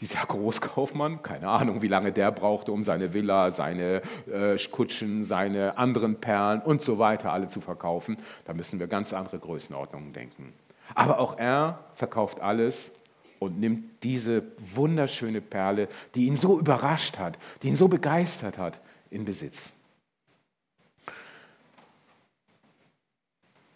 Dieser 0.00 0.20
Großkaufmann, 0.26 1.22
keine 1.22 1.48
Ahnung, 1.48 1.80
wie 1.80 1.88
lange 1.88 2.12
der 2.12 2.32
brauchte, 2.32 2.72
um 2.72 2.84
seine 2.84 3.14
Villa, 3.14 3.50
seine 3.50 4.02
äh, 4.30 4.58
Kutschen, 4.70 5.22
seine 5.22 5.78
anderen 5.78 6.20
Perlen 6.20 6.60
und 6.60 6.82
so 6.82 6.98
weiter 6.98 7.32
alle 7.32 7.48
zu 7.48 7.60
verkaufen. 7.60 8.16
Da 8.44 8.52
müssen 8.52 8.80
wir 8.80 8.86
ganz 8.86 9.12
andere 9.12 9.38
Größenordnungen 9.38 10.12
denken. 10.12 10.52
Aber 10.94 11.18
auch 11.18 11.38
er 11.38 11.84
verkauft 11.94 12.40
alles 12.40 12.92
und 13.38 13.58
nimmt 13.58 14.02
diese 14.02 14.42
wunderschöne 14.74 15.40
Perle, 15.40 15.88
die 16.14 16.26
ihn 16.26 16.36
so 16.36 16.58
überrascht 16.58 17.18
hat, 17.18 17.38
die 17.62 17.68
ihn 17.68 17.76
so 17.76 17.88
begeistert 17.88 18.58
hat, 18.58 18.80
in 19.10 19.24
Besitz. 19.24 19.72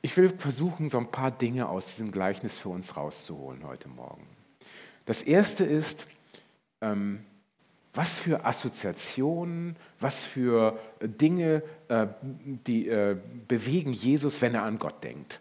Ich 0.01 0.17
will 0.17 0.31
versuchen, 0.31 0.89
so 0.89 0.99
ein 0.99 1.11
paar 1.11 1.31
Dinge 1.31 1.69
aus 1.69 1.89
diesem 1.89 2.11
Gleichnis 2.11 2.57
für 2.57 2.69
uns 2.69 2.97
rauszuholen 2.97 3.65
heute 3.65 3.89
Morgen. 3.89 4.27
Das 5.07 5.23
erste 5.23 5.65
ist, 5.65 6.07
ähm, 6.81 7.25
was 7.95 8.19
für 8.19 8.45
Assoziationen, 8.45 9.77
was 9.99 10.25
für 10.25 10.79
Dinge, 11.01 11.63
äh, 11.89 12.07
die 12.23 12.89
äh, 12.89 13.17
bewegen 13.49 13.93
Jesus, 13.93 14.41
wenn 14.41 14.55
er 14.55 14.63
an 14.63 14.79
Gott 14.79 15.03
denkt. 15.03 15.41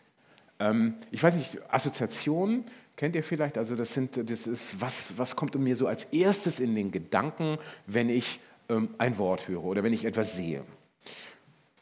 Ähm, 0.59 0.95
ich 1.11 1.21
weiß 1.21 1.35
nicht, 1.35 1.59
Assoziationen 1.71 2.65
kennt 2.97 3.15
ihr 3.15 3.23
vielleicht? 3.23 3.57
Also 3.57 3.75
das 3.75 3.93
sind, 3.93 4.29
das 4.29 4.47
ist, 4.47 4.81
was, 4.81 5.17
was 5.17 5.35
kommt 5.37 5.55
mir 5.55 5.75
so 5.75 5.87
als 5.87 6.03
erstes 6.05 6.59
in 6.59 6.75
den 6.75 6.91
Gedanken, 6.91 7.57
wenn 7.85 8.09
ich 8.09 8.39
ähm, 8.67 8.89
ein 8.97 9.17
Wort 9.17 9.47
höre 9.47 9.63
oder 9.63 9.83
wenn 9.83 9.93
ich 9.93 10.03
etwas 10.03 10.35
sehe? 10.35 10.63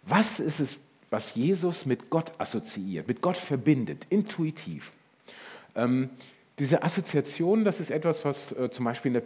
Was 0.03 0.39
ist 0.39 0.59
es, 0.59 0.79
was 1.09 1.33
Jesus 1.33 1.85
mit 1.87 2.11
Gott 2.11 2.33
assoziiert, 2.37 3.07
mit 3.07 3.21
Gott 3.21 3.37
verbindet, 3.37 4.05
intuitiv? 4.09 4.91
Ähm, 5.75 6.09
diese 6.59 6.83
Assoziation, 6.83 7.65
das 7.65 7.79
ist 7.79 7.89
etwas, 7.89 8.23
was 8.23 8.51
äh, 8.51 8.69
zum 8.69 8.85
Beispiel 8.85 9.15
in 9.15 9.21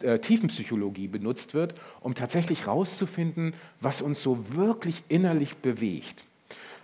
der 0.00 0.14
äh, 0.14 0.18
Tiefenpsychologie 0.18 1.08
benutzt 1.08 1.54
wird, 1.54 1.74
um 2.00 2.14
tatsächlich 2.14 2.66
herauszufinden, 2.66 3.54
was 3.80 4.02
uns 4.02 4.22
so 4.22 4.54
wirklich 4.54 5.02
innerlich 5.08 5.56
bewegt. 5.56 6.24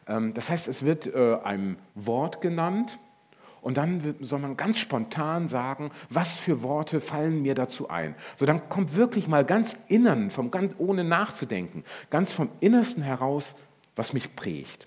Ähm, 0.06 0.34
das 0.34 0.50
heißt, 0.50 0.68
es 0.68 0.84
wird 0.84 1.06
äh, 1.06 1.38
ein 1.42 1.76
Wort 1.94 2.40
genannt 2.40 2.98
und 3.60 3.76
dann 3.76 4.14
soll 4.20 4.38
man 4.38 4.56
ganz 4.56 4.78
spontan 4.78 5.48
sagen, 5.48 5.90
was 6.10 6.36
für 6.36 6.62
Worte 6.62 7.00
fallen 7.00 7.42
mir 7.42 7.54
dazu 7.54 7.88
ein. 7.88 8.14
So 8.36 8.46
dann 8.46 8.68
kommt 8.68 8.96
wirklich 8.96 9.28
mal 9.28 9.44
ganz 9.44 9.76
innen, 9.88 10.30
vom, 10.30 10.50
ganz, 10.50 10.74
ohne 10.78 11.04
nachzudenken, 11.04 11.84
ganz 12.10 12.32
vom 12.32 12.48
Innersten 12.60 13.02
heraus, 13.02 13.56
was 13.96 14.12
mich 14.12 14.34
prägt. 14.36 14.86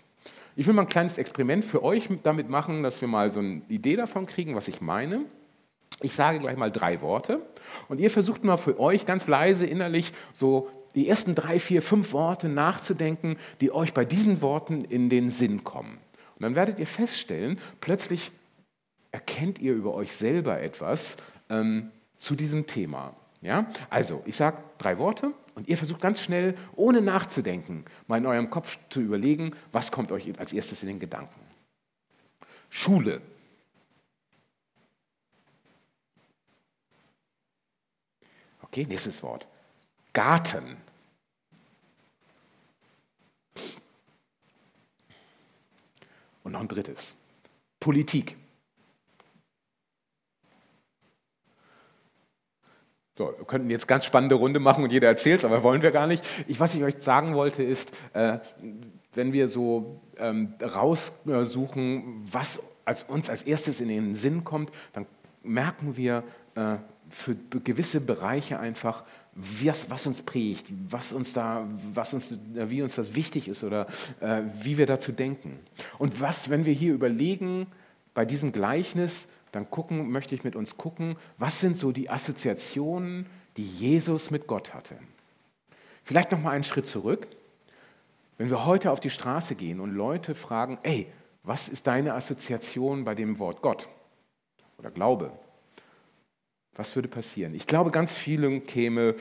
Ich 0.56 0.68
will 0.68 0.74
mal 0.74 0.84
ein 0.84 0.88
kleines 0.88 1.18
Experiment 1.18 1.64
für 1.64 1.84
euch 1.84 2.10
damit 2.24 2.50
machen, 2.50 2.84
dass 2.84 3.02
wir 3.02 3.08
mal 3.08 3.30
so 3.30 3.40
eine 3.40 3.62
Idee 3.70 3.96
davon 3.96 4.26
kriegen, 4.26 4.56
was 4.56 4.68
ich 4.68 4.82
meine. 4.82 5.26
Ich 6.02 6.14
sage 6.14 6.40
gleich 6.40 6.58
mal 6.58 6.72
drei 6.72 7.02
Worte 7.02 7.42
und 7.88 8.00
ihr 8.00 8.10
versucht 8.10 8.44
mal 8.44 8.58
für 8.58 8.80
euch 8.80 9.06
ganz 9.06 9.28
leise 9.28 9.66
innerlich 9.66 10.14
so 10.34 10.70
die 10.96 11.08
ersten 11.08 11.36
drei, 11.36 11.60
vier, 11.60 11.82
fünf 11.82 12.12
Worte 12.12 12.50
nachzudenken, 12.50 13.38
die 13.62 13.72
euch 13.72 13.94
bei 13.94 14.04
diesen 14.04 14.42
Worten 14.42 14.84
in 14.84 15.10
den 15.10 15.30
Sinn 15.30 15.64
kommen. 15.64 16.00
Und 16.36 16.44
dann 16.44 16.56
werdet 16.56 16.80
ihr 16.80 16.88
feststellen, 16.88 17.60
plötzlich 17.80 18.32
erkennt 19.12 19.60
ihr 19.60 19.74
über 19.74 19.94
euch 19.94 20.16
selber 20.16 20.62
etwas 20.62 21.18
ähm, 21.50 21.92
zu 22.18 22.36
diesem 22.36 22.68
Thema. 22.68 23.16
Ja? 23.42 23.68
Also, 23.90 24.24
ich 24.26 24.36
sage 24.36 24.58
drei 24.78 24.98
Worte 24.98 25.34
und 25.56 25.68
ihr 25.68 25.78
versucht 25.78 26.02
ganz 26.02 26.22
schnell, 26.22 26.58
ohne 26.76 27.02
nachzudenken, 27.02 27.86
mal 28.08 28.18
in 28.18 28.26
eurem 28.26 28.50
Kopf 28.50 28.78
zu 28.90 29.02
überlegen, 29.02 29.56
was 29.72 29.92
kommt 29.92 30.12
euch 30.12 30.32
als 30.40 30.54
erstes 30.54 30.82
in 30.84 30.88
den 30.88 31.00
Gedanken. 31.00 31.40
Schule. 32.70 33.22
Okay, 38.62 38.86
nächstes 38.86 39.22
Wort. 39.22 39.46
Garten. 40.14 40.78
Und 46.44 46.54
noch 46.54 46.62
ein 46.62 46.68
drittes. 46.70 47.16
Politik. 47.80 48.38
So, 53.22 53.36
wir 53.38 53.46
könnten 53.46 53.70
jetzt 53.70 53.88
ganz 53.88 54.06
spannende 54.06 54.34
Runde 54.34 54.60
machen 54.60 54.84
und 54.84 54.92
jeder 54.92 55.08
erzählt 55.08 55.42
es, 55.42 55.46
aber 55.46 55.62
wollen 55.62 55.84
wir 55.84 55.92
gar 55.92 56.08
nicht. 56.08 56.26
Ich, 56.48 56.60
was 56.60 56.74
ich 56.74 56.84
euch 56.84 56.96
sagen 56.98 57.36
wollte, 57.36 57.62
ist, 57.62 57.96
äh, 58.14 58.40
wenn 59.14 59.32
wir 59.32 59.48
so 59.48 60.02
ähm, 60.18 60.56
raussuchen, 60.60 62.28
was 62.32 62.64
als 62.84 63.04
uns 63.04 63.30
als 63.30 63.44
erstes 63.44 63.80
in 63.80 63.90
den 63.90 64.16
Sinn 64.16 64.44
kommt, 64.44 64.72
dann 64.94 65.06
merken 65.44 65.98
wir 65.98 66.24
äh, 66.56 66.78
für 67.12 67.36
gewisse 67.64 68.02
Bereiche 68.02 68.60
einfach, 68.60 69.04
was, 69.36 69.92
was, 69.92 70.08
uns 70.08 70.24
prägt, 70.24 70.66
was 70.90 71.14
uns 71.14 71.34
da, 71.34 71.68
was 71.94 72.16
uns, 72.16 72.36
wie 72.56 72.82
uns 72.82 72.96
das 72.96 73.14
wichtig 73.14 73.48
ist 73.48 73.64
oder 73.64 73.86
äh, 74.20 74.42
wie 74.64 74.80
wir 74.80 74.88
dazu 74.88 75.12
denken. 75.12 75.60
Und 76.00 76.22
was, 76.22 76.50
wenn 76.50 76.66
wir 76.66 76.74
hier 76.74 76.96
überlegen, 76.96 77.68
bei 78.16 78.26
diesem 78.26 78.52
Gleichnis, 78.52 79.28
dann 79.52 79.70
gucken, 79.70 80.12
möchte 80.12 80.36
ich 80.36 80.44
mit 80.44 80.56
uns 80.56 80.78
gucken, 80.78 81.18
was 81.38 81.60
sind 81.60 81.76
so 81.76 81.92
die 81.92 82.10
Assoziationen, 82.10 83.26
die 83.58 83.66
Jesus 83.66 84.32
mit 84.32 84.48
Gott 84.48 84.74
hatte. 84.74 84.98
Vielleicht 86.04 86.32
noch 86.32 86.42
mal 86.42 86.52
einen 86.52 86.64
Schritt 86.64 86.86
zurück. 86.86 87.28
Wenn 88.38 88.50
wir 88.50 88.66
heute 88.66 88.92
auf 88.92 89.00
die 89.00 89.10
Straße 89.10 89.56
gehen 89.56 89.80
und 89.80 89.94
Leute 89.94 90.36
fragen, 90.36 90.80
ey, 90.84 91.08
was 91.44 91.70
ist 91.70 91.88
deine 91.88 92.14
Assoziation 92.14 93.04
bei 93.04 93.16
dem 93.16 93.40
Wort 93.40 93.62
Gott 93.62 93.88
oder 94.78 94.92
Glaube? 94.92 95.32
Was 96.76 96.96
würde 96.96 97.08
passieren? 97.08 97.54
Ich 97.54 97.68
glaube, 97.68 97.92
ganz 97.92 98.14
vielen 98.14 98.66
käme 98.66 99.16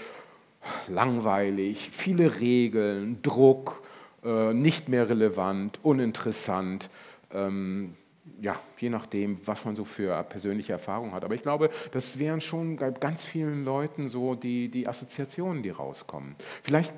langweilig, 0.88 1.90
viele 1.92 2.40
Regeln, 2.40 3.20
Druck, 3.22 3.82
äh, 4.24 4.52
nicht 4.52 4.88
mehr 4.88 5.08
relevant, 5.08 5.80
uninteressant. 5.82 6.90
Ähm, 7.32 7.96
ja, 8.40 8.60
je 8.78 8.90
nachdem, 8.90 9.46
was 9.46 9.64
man 9.64 9.74
so 9.74 9.84
für 9.84 10.22
persönliche 10.24 10.72
Erfahrungen 10.72 11.12
hat. 11.12 11.24
Aber 11.24 11.34
ich 11.34 11.42
glaube, 11.42 11.70
das 11.92 12.18
wären 12.18 12.40
schon 12.40 12.76
bei 12.76 12.90
ganz 12.90 13.24
vielen 13.24 13.64
Leuten 13.64 14.08
so 14.08 14.34
die, 14.34 14.68
die 14.68 14.86
Assoziationen, 14.86 15.62
die 15.62 15.70
rauskommen. 15.70 16.36
Vielleicht 16.62 16.94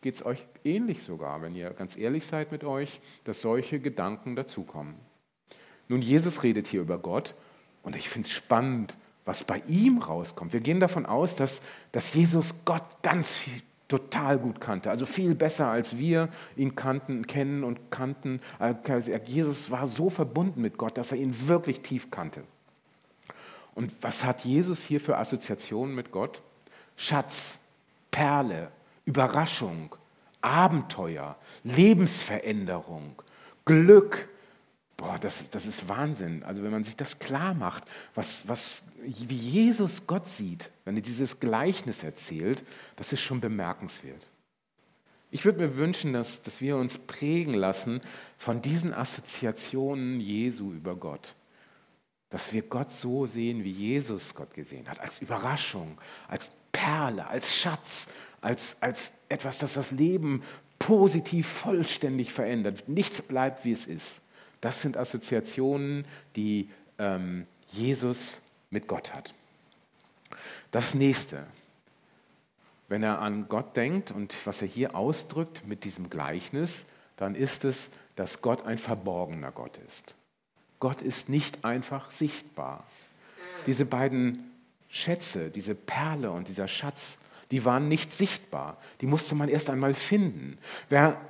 geht 0.00 0.14
es 0.14 0.26
euch 0.26 0.44
ähnlich 0.64 1.02
sogar, 1.02 1.42
wenn 1.42 1.54
ihr 1.54 1.70
ganz 1.70 1.96
ehrlich 1.96 2.26
seid 2.26 2.52
mit 2.52 2.64
euch, 2.64 3.00
dass 3.24 3.40
solche 3.40 3.80
Gedanken 3.80 4.36
dazukommen. 4.36 4.94
Nun, 5.88 6.02
Jesus 6.02 6.42
redet 6.42 6.66
hier 6.66 6.80
über 6.80 6.98
Gott 6.98 7.34
und 7.82 7.96
ich 7.96 8.08
finde 8.08 8.26
es 8.26 8.32
spannend, 8.32 8.96
was 9.24 9.44
bei 9.44 9.62
ihm 9.68 9.98
rauskommt. 9.98 10.52
Wir 10.52 10.60
gehen 10.60 10.80
davon 10.80 11.06
aus, 11.06 11.36
dass, 11.36 11.62
dass 11.92 12.14
Jesus 12.14 12.64
Gott 12.64 12.84
ganz 13.02 13.36
viel 13.36 13.62
total 13.92 14.38
gut 14.38 14.58
kannte, 14.58 14.90
also 14.90 15.04
viel 15.04 15.34
besser 15.34 15.68
als 15.68 15.98
wir 15.98 16.30
ihn 16.56 16.74
kannten, 16.74 17.26
kennen 17.26 17.62
und 17.62 17.90
kannten. 17.90 18.40
Äh, 18.58 18.74
Jesus 19.26 19.70
war 19.70 19.86
so 19.86 20.08
verbunden 20.08 20.62
mit 20.62 20.78
Gott, 20.78 20.96
dass 20.96 21.12
er 21.12 21.18
ihn 21.18 21.46
wirklich 21.46 21.82
tief 21.82 22.10
kannte. 22.10 22.42
Und 23.74 23.92
was 24.00 24.24
hat 24.24 24.46
Jesus 24.46 24.82
hier 24.82 24.98
für 24.98 25.18
Assoziationen 25.18 25.94
mit 25.94 26.10
Gott? 26.10 26.40
Schatz, 26.96 27.58
Perle, 28.10 28.70
Überraschung, 29.04 29.94
Abenteuer, 30.40 31.36
Lebensveränderung, 31.62 33.20
Glück. 33.66 34.30
Boah, 35.02 35.18
das, 35.18 35.50
das 35.50 35.66
ist 35.66 35.88
Wahnsinn. 35.88 36.44
Also 36.44 36.62
wenn 36.62 36.70
man 36.70 36.84
sich 36.84 36.94
das 36.94 37.18
klar 37.18 37.54
macht, 37.54 37.82
was, 38.14 38.46
was 38.46 38.82
wie 39.02 39.34
Jesus 39.34 40.06
Gott 40.06 40.28
sieht, 40.28 40.70
wenn 40.84 40.94
er 40.94 41.02
dieses 41.02 41.40
Gleichnis 41.40 42.04
erzählt, 42.04 42.62
das 42.94 43.12
ist 43.12 43.20
schon 43.20 43.40
bemerkenswert. 43.40 44.28
Ich 45.32 45.44
würde 45.44 45.58
mir 45.58 45.76
wünschen, 45.76 46.12
dass, 46.12 46.42
dass 46.42 46.60
wir 46.60 46.76
uns 46.76 46.98
prägen 46.98 47.52
lassen 47.52 48.00
von 48.38 48.62
diesen 48.62 48.94
Assoziationen 48.94 50.20
Jesu 50.20 50.72
über 50.72 50.94
Gott. 50.94 51.34
Dass 52.30 52.52
wir 52.52 52.62
Gott 52.62 52.92
so 52.92 53.26
sehen, 53.26 53.64
wie 53.64 53.72
Jesus 53.72 54.36
Gott 54.36 54.54
gesehen 54.54 54.88
hat, 54.88 55.00
als 55.00 55.18
Überraschung, 55.18 55.98
als 56.28 56.52
Perle, 56.70 57.26
als 57.26 57.56
Schatz, 57.56 58.06
als, 58.40 58.76
als 58.80 59.10
etwas, 59.28 59.58
das 59.58 59.74
das 59.74 59.90
Leben 59.90 60.44
positiv, 60.78 61.48
vollständig 61.48 62.32
verändert. 62.32 62.88
Nichts 62.88 63.20
bleibt, 63.20 63.64
wie 63.64 63.72
es 63.72 63.86
ist. 63.86 64.21
Das 64.62 64.80
sind 64.80 64.96
Assoziationen, 64.96 66.06
die 66.36 66.70
ähm, 66.98 67.46
Jesus 67.68 68.40
mit 68.70 68.86
Gott 68.86 69.12
hat. 69.12 69.34
Das 70.70 70.94
nächste, 70.94 71.44
wenn 72.88 73.02
er 73.02 73.18
an 73.18 73.48
Gott 73.48 73.76
denkt 73.76 74.12
und 74.12 74.34
was 74.46 74.62
er 74.62 74.68
hier 74.68 74.94
ausdrückt 74.94 75.66
mit 75.66 75.84
diesem 75.84 76.08
Gleichnis, 76.08 76.86
dann 77.16 77.34
ist 77.34 77.64
es, 77.64 77.90
dass 78.16 78.40
Gott 78.40 78.64
ein 78.64 78.78
verborgener 78.78 79.50
Gott 79.50 79.78
ist. 79.86 80.14
Gott 80.78 81.02
ist 81.02 81.28
nicht 81.28 81.64
einfach 81.64 82.10
sichtbar. 82.12 82.86
Diese 83.66 83.84
beiden 83.84 84.50
Schätze, 84.88 85.50
diese 85.50 85.74
Perle 85.74 86.30
und 86.30 86.48
dieser 86.48 86.68
Schatz, 86.68 87.18
die 87.50 87.64
waren 87.64 87.88
nicht 87.88 88.12
sichtbar. 88.12 88.78
Die 89.00 89.06
musste 89.06 89.34
man 89.34 89.48
erst 89.48 89.70
einmal 89.70 89.94
finden. 89.94 90.58
Wer 90.88 91.20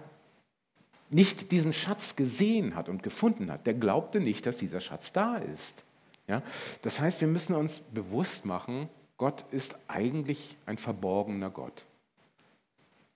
nicht 1.12 1.52
diesen 1.52 1.72
Schatz 1.72 2.16
gesehen 2.16 2.74
hat 2.74 2.88
und 2.88 3.02
gefunden 3.02 3.50
hat, 3.50 3.66
der 3.66 3.74
glaubte 3.74 4.20
nicht, 4.20 4.46
dass 4.46 4.58
dieser 4.58 4.80
Schatz 4.80 5.12
da 5.12 5.36
ist. 5.36 5.84
Ja? 6.26 6.42
Das 6.82 7.00
heißt, 7.00 7.20
wir 7.20 7.28
müssen 7.28 7.54
uns 7.54 7.80
bewusst 7.80 8.44
machen, 8.46 8.88
Gott 9.18 9.44
ist 9.50 9.76
eigentlich 9.88 10.56
ein 10.66 10.78
verborgener 10.78 11.50
Gott. 11.50 11.84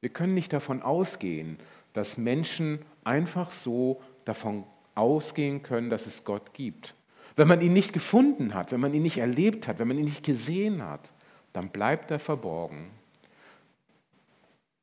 Wir 0.01 0.11
können 0.11 0.35
nicht 0.35 0.53
davon 0.53 0.83
ausgehen, 0.83 1.59
dass 1.95 2.19
Menschen 2.19 2.81
einfach 3.03 3.51
so 3.51 4.03
davon 4.25 4.65
ausgehen 4.95 5.63
können, 5.63 5.91
dass 5.91 6.07
es 6.07 6.25
Gott 6.25 6.53
gibt. 6.53 6.95
Wenn 7.35 7.49
man 7.49 7.61
ihn 7.61 7.73
nicht 7.73 7.93
gefunden 7.93 8.55
hat, 8.55 8.73
wenn 8.73 8.81
man 8.81 8.95
ihn 8.95 9.03
nicht 9.03 9.19
erlebt 9.19 9.69
hat, 9.69 9.79
wenn 9.79 9.89
man 9.89 9.99
ihn 9.99 10.05
nicht 10.05 10.25
gesehen 10.25 10.83
hat, 10.83 11.13
dann 11.53 11.71
bleibt 11.71 12.11
er 12.11 12.19
verborgen. 12.19 12.91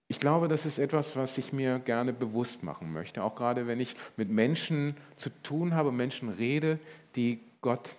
Ich 0.07 0.19
glaube, 0.19 0.47
das 0.47 0.65
ist 0.65 0.79
etwas, 0.79 1.15
was 1.15 1.37
ich 1.37 1.53
mir 1.53 1.79
gerne 1.79 2.13
bewusst 2.13 2.63
machen 2.63 2.91
möchte, 2.91 3.23
auch 3.23 3.35
gerade 3.35 3.67
wenn 3.67 3.79
ich 3.79 3.95
mit 4.17 4.29
Menschen 4.29 4.95
zu 5.15 5.29
tun 5.41 5.73
habe, 5.73 5.91
Menschen 5.91 6.29
rede, 6.29 6.79
die 7.15 7.39
Gott 7.61 7.95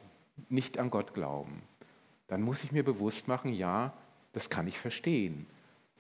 nicht 0.48 0.78
an 0.78 0.90
Gott 0.90 1.14
glauben. 1.14 1.62
Dann 2.28 2.42
muss 2.42 2.64
ich 2.64 2.72
mir 2.72 2.84
bewusst 2.84 3.28
machen, 3.28 3.52
ja, 3.52 3.92
das 4.32 4.50
kann 4.50 4.66
ich 4.66 4.78
verstehen, 4.78 5.46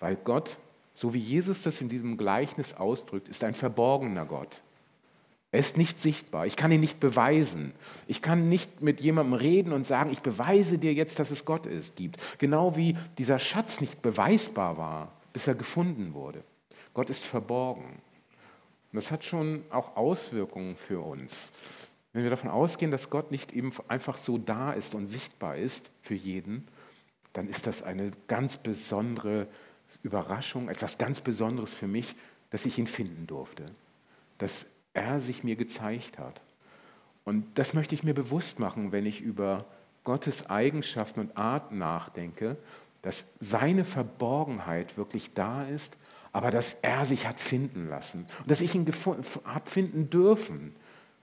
weil 0.00 0.16
Gott, 0.16 0.58
so 0.94 1.14
wie 1.14 1.18
Jesus 1.18 1.62
das 1.62 1.80
in 1.80 1.88
diesem 1.88 2.16
Gleichnis 2.16 2.74
ausdrückt, 2.74 3.28
ist 3.28 3.44
ein 3.44 3.54
verborgener 3.54 4.26
Gott. 4.26 4.62
Er 5.54 5.60
ist 5.60 5.78
nicht 5.78 6.00
sichtbar. 6.00 6.46
Ich 6.46 6.56
kann 6.56 6.72
ihn 6.72 6.80
nicht 6.80 6.98
beweisen. 6.98 7.74
Ich 8.08 8.22
kann 8.22 8.48
nicht 8.48 8.82
mit 8.82 9.00
jemandem 9.00 9.34
reden 9.34 9.72
und 9.72 9.86
sagen, 9.86 10.10
ich 10.10 10.20
beweise 10.20 10.78
dir 10.78 10.92
jetzt, 10.92 11.20
dass 11.20 11.30
es 11.30 11.44
Gott 11.44 11.66
ist, 11.66 11.94
gibt. 11.94 12.18
Genau 12.38 12.76
wie 12.76 12.96
dieser 13.18 13.38
Schatz 13.38 13.80
nicht 13.80 14.02
beweisbar 14.02 14.78
war, 14.78 15.12
bis 15.34 15.46
er 15.48 15.54
gefunden 15.54 16.14
wurde. 16.14 16.42
Gott 16.94 17.10
ist 17.10 17.26
verborgen. 17.26 17.84
Und 17.84 18.96
das 18.96 19.10
hat 19.10 19.24
schon 19.24 19.64
auch 19.68 19.96
Auswirkungen 19.96 20.76
für 20.76 21.00
uns. 21.00 21.52
Wenn 22.12 22.22
wir 22.22 22.30
davon 22.30 22.48
ausgehen, 22.48 22.92
dass 22.92 23.10
Gott 23.10 23.32
nicht 23.32 23.52
eben 23.52 23.72
einfach 23.88 24.16
so 24.16 24.38
da 24.38 24.72
ist 24.72 24.94
und 24.94 25.06
sichtbar 25.06 25.56
ist 25.56 25.90
für 26.00 26.14
jeden, 26.14 26.68
dann 27.32 27.48
ist 27.48 27.66
das 27.66 27.82
eine 27.82 28.12
ganz 28.28 28.56
besondere 28.56 29.48
Überraschung, 30.04 30.68
etwas 30.68 30.96
ganz 30.96 31.20
Besonderes 31.20 31.74
für 31.74 31.88
mich, 31.88 32.14
dass 32.50 32.64
ich 32.64 32.78
ihn 32.78 32.86
finden 32.86 33.26
durfte. 33.26 33.66
Dass 34.38 34.66
er 34.92 35.18
sich 35.18 35.42
mir 35.42 35.56
gezeigt 35.56 36.20
hat. 36.20 36.40
Und 37.24 37.58
das 37.58 37.74
möchte 37.74 37.96
ich 37.96 38.04
mir 38.04 38.14
bewusst 38.14 38.60
machen, 38.60 38.92
wenn 38.92 39.04
ich 39.04 39.20
über 39.20 39.64
Gottes 40.04 40.48
Eigenschaften 40.48 41.18
und 41.18 41.36
Art 41.36 41.72
nachdenke, 41.72 42.56
dass 43.04 43.26
seine 43.38 43.84
Verborgenheit 43.84 44.96
wirklich 44.96 45.34
da 45.34 45.64
ist, 45.64 45.98
aber 46.32 46.50
dass 46.50 46.78
er 46.80 47.04
sich 47.04 47.28
hat 47.28 47.38
finden 47.38 47.90
lassen 47.90 48.26
und 48.40 48.50
dass 48.50 48.62
ich 48.62 48.74
ihn 48.74 48.86
habe 49.44 49.70
finden 49.70 50.08
dürfen. 50.08 50.74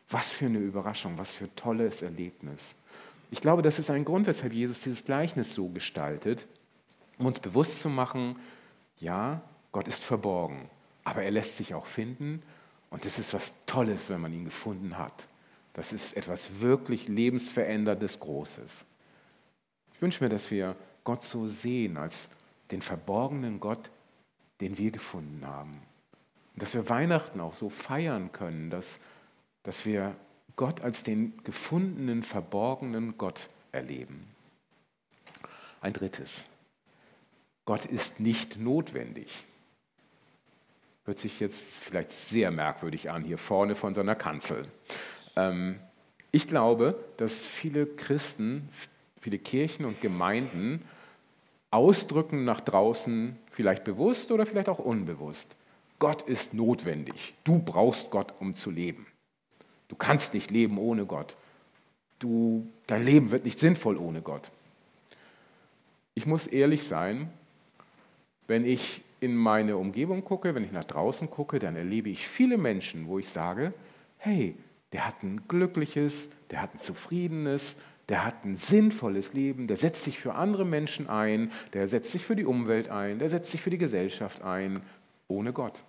Was 0.08 0.30
für 0.30 0.46
eine 0.46 0.60
Überraschung, 0.60 1.18
was 1.18 1.34
für 1.34 1.46
ein 1.46 1.56
tolles 1.56 2.04
Erlebnis. 2.04 2.76
Ich 3.32 3.42
glaube, 3.42 3.64
das 3.64 3.80
ist 3.80 3.90
ein 3.90 4.06
Grund, 4.06 4.28
weshalb 4.28 4.54
Jesus 4.54 4.82
dieses 4.82 5.06
Gleichnis 5.06 5.56
so 5.56 5.70
gestaltet, 5.70 6.48
um 7.18 7.26
uns 7.26 7.40
bewusst 7.40 7.82
zu 7.82 7.90
machen, 7.90 8.36
ja, 9.00 9.42
Gott 9.72 9.88
ist 9.88 10.04
verborgen, 10.04 10.70
aber 11.04 11.24
er 11.24 11.32
lässt 11.32 11.58
sich 11.58 11.74
auch 11.74 11.88
finden 11.88 12.44
und 12.92 13.06
das 13.06 13.18
ist 13.18 13.34
was 13.34 13.56
Tolles, 13.66 14.12
wenn 14.12 14.22
man 14.22 14.34
ihn 14.34 14.46
gefunden 14.46 15.00
hat. 15.00 15.28
Das 15.74 15.94
ist 15.94 16.16
etwas 16.16 16.60
wirklich 16.60 17.08
lebensveränderndes, 17.08 18.20
Großes. 18.20 18.86
Ich 19.96 20.02
wünsche 20.02 20.24
mir, 20.24 20.30
dass 20.30 20.52
wir 20.52 20.76
Gott 21.04 21.22
so 21.22 21.48
sehen 21.48 21.98
als 21.98 22.30
den 22.72 22.82
verborgenen 22.82 23.60
Gott, 23.60 23.92
den 24.60 24.78
wir 24.78 24.92
gefunden 24.92 25.46
haben. 25.46 25.82
Und 26.54 26.64
dass 26.64 26.74
wir 26.74 26.90
Weihnachten 26.90 27.40
auch 27.40 27.54
so 27.54 27.70
feiern 27.70 28.32
können, 28.32 28.70
dass, 28.70 29.00
dass 29.64 29.86
wir 29.86 30.16
Gott 30.56 30.82
als 30.82 31.04
den 31.04 31.44
gefundenen, 31.44 32.24
verborgenen 32.24 33.18
Gott 33.18 33.50
erleben. 33.72 34.28
Ein 35.82 35.94
drittes. 35.94 36.48
Gott 37.66 37.86
ist 37.86 38.20
nicht 38.20 38.58
notwendig. 38.58 39.46
Hört 41.06 41.20
sich 41.20 41.40
jetzt 41.40 41.80
vielleicht 41.84 42.12
sehr 42.12 42.52
merkwürdig 42.52 43.10
an, 43.10 43.24
hier 43.24 43.38
vorne 43.38 43.76
von 43.76 43.94
so 43.94 44.02
einer 44.02 44.16
Kanzel. 44.16 44.68
Ähm, 45.36 45.80
ich 46.32 46.48
glaube, 46.48 47.04
dass 47.18 47.42
viele 47.42 47.86
Christen, 47.86 48.70
viele 49.22 49.40
Kirchen 49.40 49.86
und 49.86 50.02
Gemeinden 50.02 50.84
ausdrücken 51.70 52.44
nach 52.44 52.60
draußen, 52.60 53.38
vielleicht 53.50 53.84
bewusst 53.84 54.32
oder 54.32 54.46
vielleicht 54.46 54.68
auch 54.68 54.80
unbewusst, 54.80 55.56
Gott 56.00 56.24
ist 56.24 56.54
notwendig. 56.54 57.36
Du 57.44 57.60
brauchst 57.60 58.10
Gott, 58.12 58.34
um 58.40 58.54
zu 58.54 58.72
leben. 58.72 59.06
Du 59.88 59.96
kannst 59.96 60.34
nicht 60.34 60.52
leben 60.52 60.78
ohne 60.78 61.06
Gott. 61.06 61.38
Du, 62.20 62.68
dein 62.88 63.04
Leben 63.04 63.32
wird 63.32 63.46
nicht 63.46 63.60
sinnvoll 63.60 63.98
ohne 63.98 64.22
Gott. 64.22 64.52
Ich 66.14 66.26
muss 66.26 66.48
ehrlich 66.48 66.86
sein, 66.86 67.30
wenn 68.48 68.66
ich 68.66 69.02
in 69.20 69.36
meine 69.36 69.78
Umgebung 69.78 70.26
gucke, 70.26 70.56
wenn 70.56 70.64
ich 70.64 70.72
nach 70.72 70.84
draußen 70.84 71.30
gucke, 71.30 71.60
dann 71.60 71.76
erlebe 71.76 72.10
ich 72.10 72.28
viele 72.28 72.58
Menschen, 72.58 73.08
wo 73.08 73.20
ich 73.20 73.30
sage, 73.30 73.74
hey, 74.18 74.56
der 74.92 75.08
hat 75.08 75.24
ein 75.24 75.48
glückliches, 75.48 76.30
der 76.50 76.62
hat 76.62 76.74
ein 76.74 76.80
zufriedenes, 76.80 77.78
der 78.10 78.26
hat 78.26 78.44
ein 78.46 78.56
sinnvolles 78.56 79.34
Leben, 79.34 79.68
der 79.68 79.78
setzt 79.78 80.04
sich 80.04 80.20
für 80.20 80.36
andere 80.36 80.66
Menschen 80.66 81.08
ein, 81.08 81.52
der 81.74 81.88
setzt 81.88 82.12
sich 82.12 82.26
für 82.26 82.36
die 82.36 82.46
Umwelt 82.46 82.90
ein, 82.90 83.20
der 83.20 83.30
setzt 83.30 83.52
sich 83.52 83.62
für 83.62 83.70
die 83.70 83.78
Gesellschaft 83.78 84.42
ein, 84.42 84.82
ohne 85.28 85.54
Gott. 85.54 85.84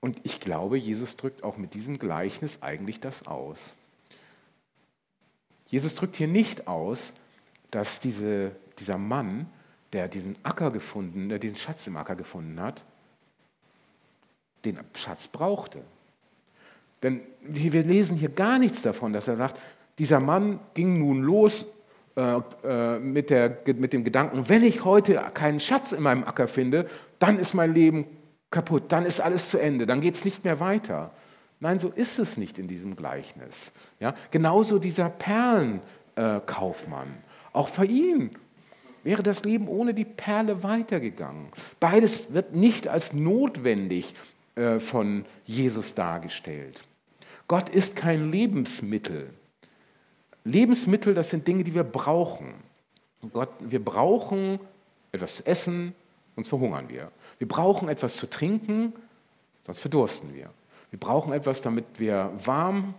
Und 0.00 0.20
ich 0.24 0.40
glaube, 0.40 0.76
Jesus 0.76 1.16
drückt 1.16 1.42
auch 1.42 1.56
mit 1.56 1.74
diesem 1.74 1.98
Gleichnis 1.98 2.58
eigentlich 2.62 3.00
das 3.00 3.26
aus. 3.26 3.74
Jesus 5.68 5.94
drückt 5.94 6.16
hier 6.16 6.28
nicht 6.28 6.68
aus, 6.68 7.12
dass 7.70 8.00
diese, 8.00 8.52
dieser 8.78 8.98
Mann 8.98 9.46
der 9.92 10.08
diesen 10.08 10.36
Acker 10.42 10.70
gefunden, 10.70 11.28
der 11.28 11.38
diesen 11.38 11.56
Schatz 11.56 11.86
im 11.86 11.96
Acker 11.96 12.16
gefunden 12.16 12.60
hat, 12.60 12.84
den 14.64 14.78
Schatz 14.94 15.28
brauchte. 15.28 15.82
Denn 17.02 17.20
wir 17.40 17.82
lesen 17.82 18.16
hier 18.16 18.28
gar 18.28 18.58
nichts 18.58 18.82
davon, 18.82 19.12
dass 19.12 19.28
er 19.28 19.36
sagt, 19.36 19.60
dieser 19.98 20.20
Mann 20.20 20.60
ging 20.74 20.98
nun 20.98 21.22
los 21.22 21.66
äh, 22.16 22.40
äh, 22.64 22.98
mit, 22.98 23.30
der, 23.30 23.58
mit 23.66 23.92
dem 23.92 24.04
Gedanken, 24.04 24.48
wenn 24.48 24.62
ich 24.62 24.84
heute 24.84 25.22
keinen 25.34 25.60
Schatz 25.60 25.92
in 25.92 26.02
meinem 26.02 26.24
Acker 26.24 26.48
finde, 26.48 26.86
dann 27.18 27.38
ist 27.38 27.54
mein 27.54 27.74
Leben 27.74 28.06
kaputt, 28.50 28.84
dann 28.88 29.04
ist 29.04 29.20
alles 29.20 29.50
zu 29.50 29.58
Ende, 29.58 29.86
dann 29.86 30.00
geht 30.00 30.14
es 30.14 30.24
nicht 30.24 30.44
mehr 30.44 30.60
weiter. 30.60 31.10
Nein, 31.60 31.78
so 31.78 31.88
ist 31.88 32.18
es 32.18 32.36
nicht 32.36 32.58
in 32.58 32.68
diesem 32.68 32.96
Gleichnis. 32.96 33.72
Ja? 34.00 34.14
Genauso 34.30 34.78
dieser 34.78 35.08
Perlenkaufmann. 35.08 37.08
Äh, 37.08 37.54
Auch 37.54 37.68
für 37.68 37.86
ihn 37.86 38.30
wäre 39.02 39.22
das 39.22 39.44
Leben 39.44 39.68
ohne 39.68 39.94
die 39.94 40.04
Perle 40.04 40.62
weitergegangen. 40.62 41.46
Beides 41.80 42.34
wird 42.34 42.54
nicht 42.54 42.88
als 42.88 43.12
notwendig 43.12 44.14
äh, 44.54 44.80
von 44.80 45.24
Jesus 45.44 45.94
dargestellt. 45.94 46.82
Gott 47.46 47.68
ist 47.68 47.94
kein 47.94 48.30
Lebensmittel. 48.30 49.30
Lebensmittel, 50.46 51.12
das 51.12 51.30
sind 51.30 51.46
Dinge, 51.46 51.64
die 51.64 51.74
wir 51.74 51.82
brauchen. 51.84 52.54
Gott, 53.32 53.48
wir 53.58 53.84
brauchen 53.84 54.60
etwas 55.10 55.36
zu 55.36 55.46
essen, 55.46 55.94
sonst 56.36 56.48
verhungern 56.48 56.88
wir. 56.88 57.10
Wir 57.38 57.48
brauchen 57.48 57.88
etwas 57.88 58.16
zu 58.16 58.30
trinken, 58.30 58.92
sonst 59.64 59.80
verdursten 59.80 60.34
wir. 60.34 60.50
Wir 60.90 61.00
brauchen 61.00 61.32
etwas, 61.32 61.62
damit 61.62 61.84
wir 61.98 62.32
warm, 62.44 62.94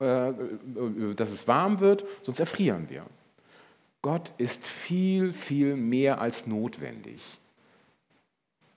äh, 0.00 0.30
äh 0.30 1.14
dass 1.14 1.30
es 1.30 1.46
warm 1.46 1.78
wird, 1.78 2.04
sonst 2.24 2.40
erfrieren 2.40 2.90
wir. 2.90 3.06
Gott 4.02 4.32
ist 4.36 4.66
viel, 4.66 5.32
viel 5.32 5.76
mehr 5.76 6.20
als 6.20 6.46
notwendig. 6.46 7.38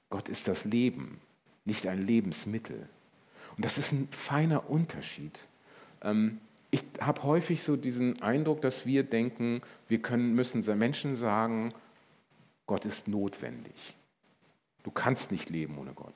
Gott 0.10 0.30
ist 0.30 0.48
das 0.48 0.66
Leben, 0.66 1.20
nicht 1.66 1.88
ein 1.88 2.02
Lebensmittel. 2.02 2.88
Und 3.56 3.66
das 3.66 3.80
ist 3.80 3.92
ein 3.94 4.08
feiner 4.12 4.70
Unterschied. 4.70 5.44
Ähm, 6.04 6.40
ich 6.72 6.84
habe 7.00 7.24
häufig 7.24 7.64
so 7.64 7.76
diesen 7.76 8.22
Eindruck, 8.22 8.62
dass 8.62 8.86
wir 8.86 9.04
denken, 9.04 9.62
wir 9.88 10.02
können, 10.02 10.34
müssen 10.34 10.62
Menschen 10.78 11.16
sagen, 11.16 11.74
Gott 12.66 12.86
ist 12.86 13.08
notwendig. 13.08 13.96
Du 14.84 14.92
kannst 14.92 15.32
nicht 15.32 15.50
leben 15.50 15.78
ohne 15.78 15.94
Gott. 15.94 16.16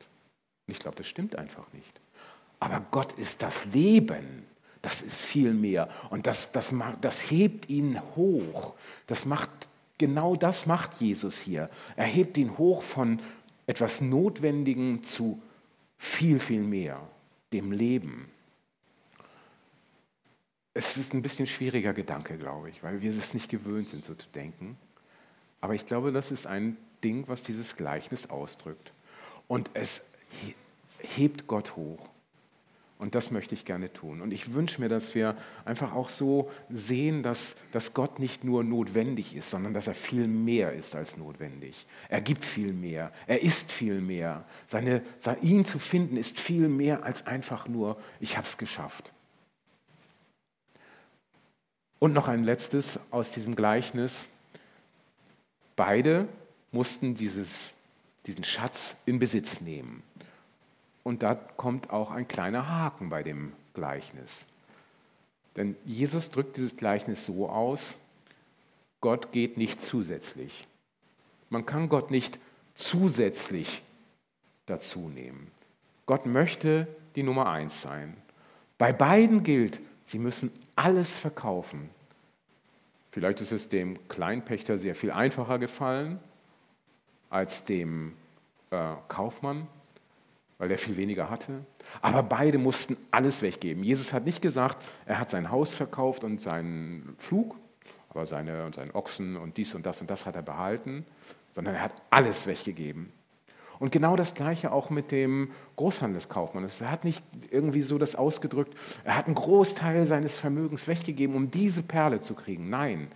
Und 0.68 0.72
ich 0.72 0.80
glaube, 0.80 0.98
das 0.98 1.08
stimmt 1.08 1.36
einfach 1.36 1.72
nicht. 1.74 2.02
Aber 2.60 2.84
Gott 2.92 3.14
ist 3.14 3.44
das 3.44 3.66
Leben 3.66 4.46
das 4.86 5.02
ist 5.02 5.22
viel 5.22 5.54
mehr. 5.54 5.90
Und 6.12 6.28
das, 6.28 6.52
das, 6.52 6.72
das 7.02 7.32
hebt 7.32 7.70
ihn 7.70 8.00
hoch. 8.16 8.76
Das 9.08 9.26
macht, 9.26 9.50
genau 9.98 10.36
das 10.36 10.68
macht 10.68 11.02
Jesus 11.02 11.40
hier. 11.42 11.72
Er 11.96 12.06
hebt 12.06 12.38
ihn 12.38 12.60
hoch 12.60 12.84
von 12.84 13.20
etwas 13.66 14.00
Notwendigem 14.00 15.02
zu 15.02 15.42
viel, 15.98 16.38
viel 16.38 16.62
mehr, 16.62 17.02
dem 17.52 17.72
Leben. 17.72 18.30
Es 20.78 20.98
ist 20.98 21.14
ein 21.14 21.22
bisschen 21.22 21.48
schwieriger 21.48 21.94
Gedanke, 21.94 22.38
glaube 22.38 22.70
ich, 22.70 22.84
weil 22.84 23.02
wir 23.02 23.10
es 23.10 23.34
nicht 23.34 23.50
gewöhnt 23.50 23.88
sind, 23.88 24.04
so 24.04 24.14
zu 24.14 24.28
denken. 24.36 24.78
Aber 25.62 25.74
ich 25.74 25.86
glaube, 25.86 26.12
das 26.12 26.32
ist 26.32 26.48
ein 26.48 26.76
Ding, 27.02 27.24
was 27.28 27.44
dieses 27.44 27.78
Gleichnis 27.78 28.30
ausdrückt. 28.30 28.92
Und 29.48 29.72
es 29.74 30.04
hebt 31.00 31.48
Gott 31.48 31.78
hoch. 31.78 32.10
Und 32.98 33.16
das 33.16 33.32
möchte 33.32 33.56
ich 33.56 33.64
gerne 33.64 33.94
tun. 33.94 34.20
Und 34.20 34.34
ich 34.34 34.54
wünsche 34.54 34.82
mir, 34.82 34.90
dass 34.90 35.16
wir 35.16 35.38
einfach 35.64 35.94
auch 35.94 36.10
so 36.10 36.52
sehen, 36.70 37.24
dass, 37.24 37.56
dass 37.72 37.94
Gott 37.94 38.20
nicht 38.20 38.44
nur 38.44 38.66
notwendig 38.66 39.34
ist, 39.34 39.50
sondern 39.50 39.74
dass 39.74 39.88
er 39.88 39.94
viel 39.94 40.28
mehr 40.28 40.74
ist 40.74 40.94
als 40.94 41.16
notwendig. 41.16 41.88
Er 42.10 42.20
gibt 42.20 42.44
viel 42.44 42.74
mehr. 42.74 43.14
Er 43.28 43.42
ist 43.44 43.72
viel 43.72 44.02
mehr. 44.02 44.44
Seine, 44.68 45.04
ihn 45.42 45.64
zu 45.64 45.80
finden 45.80 46.18
ist 46.18 46.38
viel 46.38 46.68
mehr 46.68 47.04
als 47.04 47.26
einfach 47.28 47.70
nur, 47.70 47.98
ich 48.20 48.36
habe 48.36 48.46
es 48.46 48.58
geschafft. 48.58 49.14
Und 52.00 52.14
noch 52.14 52.28
ein 52.28 52.44
letztes 52.44 53.00
aus 53.12 53.32
diesem 53.32 53.56
Gleichnis. 53.56 54.30
Beide 55.76 56.28
mussten 56.72 57.16
dieses 57.16 57.76
diesen 58.26 58.44
Schatz 58.44 59.02
in 59.06 59.20
Besitz 59.20 59.62
nehmen. 59.62 60.04
Und 61.04 61.24
da 61.24 61.36
kommt 61.36 61.92
auch 61.92 62.12
ein 62.12 62.28
kleiner 62.28 62.68
Haken 62.70 63.10
bei 63.10 63.24
dem 63.24 63.54
Gleichnis. 63.74 64.48
Denn 65.56 65.76
Jesus 65.86 66.32
drückt 66.32 66.58
dieses 66.58 66.76
Gleichnis 66.76 67.26
so 67.26 67.50
aus, 67.50 67.98
Gott 69.02 69.32
geht 69.32 69.58
nicht 69.58 69.82
zusätzlich. 69.82 70.68
Man 71.50 71.66
kann 71.66 71.90
Gott 71.90 72.10
nicht 72.10 72.40
zusätzlich 72.74 73.84
dazu 74.66 75.10
nehmen. 75.10 75.52
Gott 76.08 76.26
möchte 76.26 76.88
die 77.16 77.24
Nummer 77.24 77.48
eins 77.50 77.82
sein. 77.82 78.18
Bei 78.78 78.92
beiden 78.92 79.44
gilt, 79.44 79.80
sie 80.06 80.20
müssen 80.20 80.52
alles 80.76 81.16
verkaufen. 81.16 81.90
Vielleicht 83.12 83.42
ist 83.42 83.52
es 83.52 83.70
dem 83.70 84.08
Kleinpächter 84.10 84.78
sehr 84.78 84.96
viel 84.96 85.12
einfacher 85.12 85.58
gefallen 85.58 86.20
als 87.30 87.64
dem 87.66 88.14
äh, 88.72 88.94
Kaufmann, 89.08 89.68
weil 90.58 90.70
er 90.72 90.78
viel 90.78 90.98
weniger 90.98 91.30
hatte. 91.30 91.66
Aber 92.02 92.24
beide 92.24 92.58
mussten 92.58 92.98
alles 93.12 93.42
weggeben. 93.42 93.84
Jesus 93.84 94.12
hat 94.12 94.26
nicht 94.26 94.42
gesagt, 94.42 94.78
er 95.06 95.20
hat 95.20 95.30
sein 95.30 95.50
Haus 95.50 95.74
verkauft 95.74 96.24
und 96.24 96.42
seinen 96.42 97.16
Flug, 97.18 97.56
aber 98.10 98.26
seine 98.26 98.66
und 98.66 98.76
seinen 98.76 98.92
Ochsen 98.92 99.38
und 99.38 99.58
dies 99.58 99.76
und 99.76 99.86
das 99.86 100.02
und 100.02 100.10
das 100.10 100.26
hat 100.26 100.36
er 100.36 100.42
behalten, 100.42 101.06
sondern 101.52 101.76
er 101.76 101.84
hat 101.84 101.94
alles 102.10 102.48
weggegeben. 102.48 103.12
Und 103.80 103.92
genau 103.92 104.16
das 104.16 104.34
Gleiche 104.34 104.72
auch 104.72 104.90
mit 104.90 105.12
dem 105.12 105.52
Großhandelskaufmann. 105.76 106.68
Er 106.80 106.92
hat 106.92 107.04
nicht 107.04 107.24
irgendwie 107.52 107.82
so 107.82 107.98
das 107.98 108.16
ausgedrückt, 108.16 108.78
er 109.04 109.18
hat 109.18 109.26
einen 109.26 109.36
Großteil 109.36 110.06
seines 110.06 110.38
Vermögens 110.38 110.88
weggegeben, 110.88 111.36
um 111.36 111.52
diese 111.52 111.84
Perle 111.84 112.20
zu 112.20 112.34
kriegen. 112.34 112.70
Nein, 112.70 113.10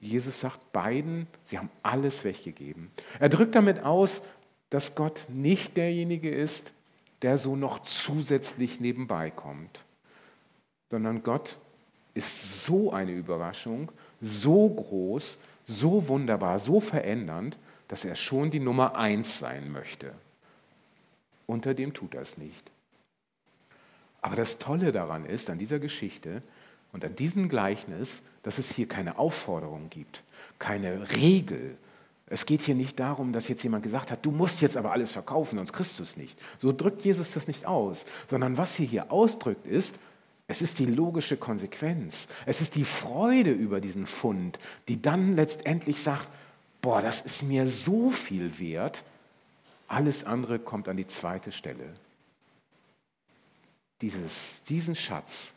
Jesus 0.00 0.40
sagt 0.40 0.72
beiden, 0.72 1.26
sie 1.44 1.58
haben 1.58 1.70
alles 1.82 2.24
weggegeben. 2.24 2.90
Er 3.18 3.28
drückt 3.28 3.54
damit 3.54 3.82
aus, 3.82 4.22
dass 4.70 4.94
Gott 4.94 5.26
nicht 5.28 5.76
derjenige 5.76 6.30
ist, 6.30 6.72
der 7.22 7.38
so 7.38 7.56
noch 7.56 7.80
zusätzlich 7.80 8.80
nebenbei 8.80 9.30
kommt, 9.30 9.84
sondern 10.90 11.22
Gott 11.22 11.58
ist 12.14 12.64
so 12.64 12.92
eine 12.92 13.12
Überraschung, 13.12 13.90
so 14.20 14.68
groß, 14.68 15.38
so 15.66 16.08
wunderbar, 16.08 16.58
so 16.58 16.80
verändernd, 16.80 17.58
dass 17.88 18.04
er 18.04 18.14
schon 18.14 18.50
die 18.50 18.60
Nummer 18.60 18.96
eins 18.96 19.38
sein 19.38 19.70
möchte. 19.72 20.12
Unter 21.46 21.74
dem 21.74 21.94
tut 21.94 22.14
er 22.14 22.22
es 22.22 22.38
nicht. 22.38 22.70
Aber 24.20 24.36
das 24.36 24.58
Tolle 24.58 24.92
daran 24.92 25.24
ist, 25.24 25.48
an 25.48 25.58
dieser 25.58 25.78
Geschichte 25.78 26.42
und 26.92 27.04
an 27.04 27.16
diesem 27.16 27.48
Gleichnis, 27.48 28.22
dass 28.42 28.58
es 28.58 28.72
hier 28.72 28.88
keine 28.88 29.18
Aufforderung 29.18 29.90
gibt, 29.90 30.22
keine 30.58 31.10
Regel, 31.16 31.78
es 32.30 32.44
geht 32.44 32.60
hier 32.60 32.74
nicht 32.74 33.00
darum, 33.00 33.32
dass 33.32 33.48
jetzt 33.48 33.62
jemand 33.62 33.82
gesagt 33.82 34.10
hat, 34.10 34.24
du 34.24 34.30
musst 34.30 34.60
jetzt 34.60 34.76
aber 34.76 34.92
alles 34.92 35.12
verkaufen, 35.12 35.56
sonst 35.56 35.72
kriegst 35.72 35.98
du 35.98 36.02
es 36.02 36.16
nicht. 36.16 36.38
So 36.58 36.72
drückt 36.72 37.02
Jesus 37.02 37.32
das 37.32 37.48
nicht 37.48 37.64
aus, 37.64 38.04
sondern 38.26 38.58
was 38.58 38.76
hier 38.76 38.86
hier 38.86 39.10
ausdrückt 39.10 39.66
ist, 39.66 39.98
es 40.46 40.62
ist 40.62 40.78
die 40.78 40.86
logische 40.86 41.36
Konsequenz. 41.36 42.26
Es 42.46 42.60
ist 42.60 42.74
die 42.76 42.84
Freude 42.84 43.50
über 43.50 43.80
diesen 43.80 44.06
Fund, 44.06 44.58
die 44.88 45.00
dann 45.00 45.36
letztendlich 45.36 46.02
sagt, 46.02 46.28
boah, 46.80 47.00
das 47.00 47.20
ist 47.20 47.42
mir 47.42 47.66
so 47.66 48.10
viel 48.10 48.58
wert, 48.58 49.04
alles 49.88 50.24
andere 50.24 50.58
kommt 50.58 50.88
an 50.88 50.96
die 50.96 51.06
zweite 51.06 51.50
Stelle. 51.50 51.94
Dieses, 54.00 54.62
diesen 54.62 54.94
Schatz, 54.94 55.54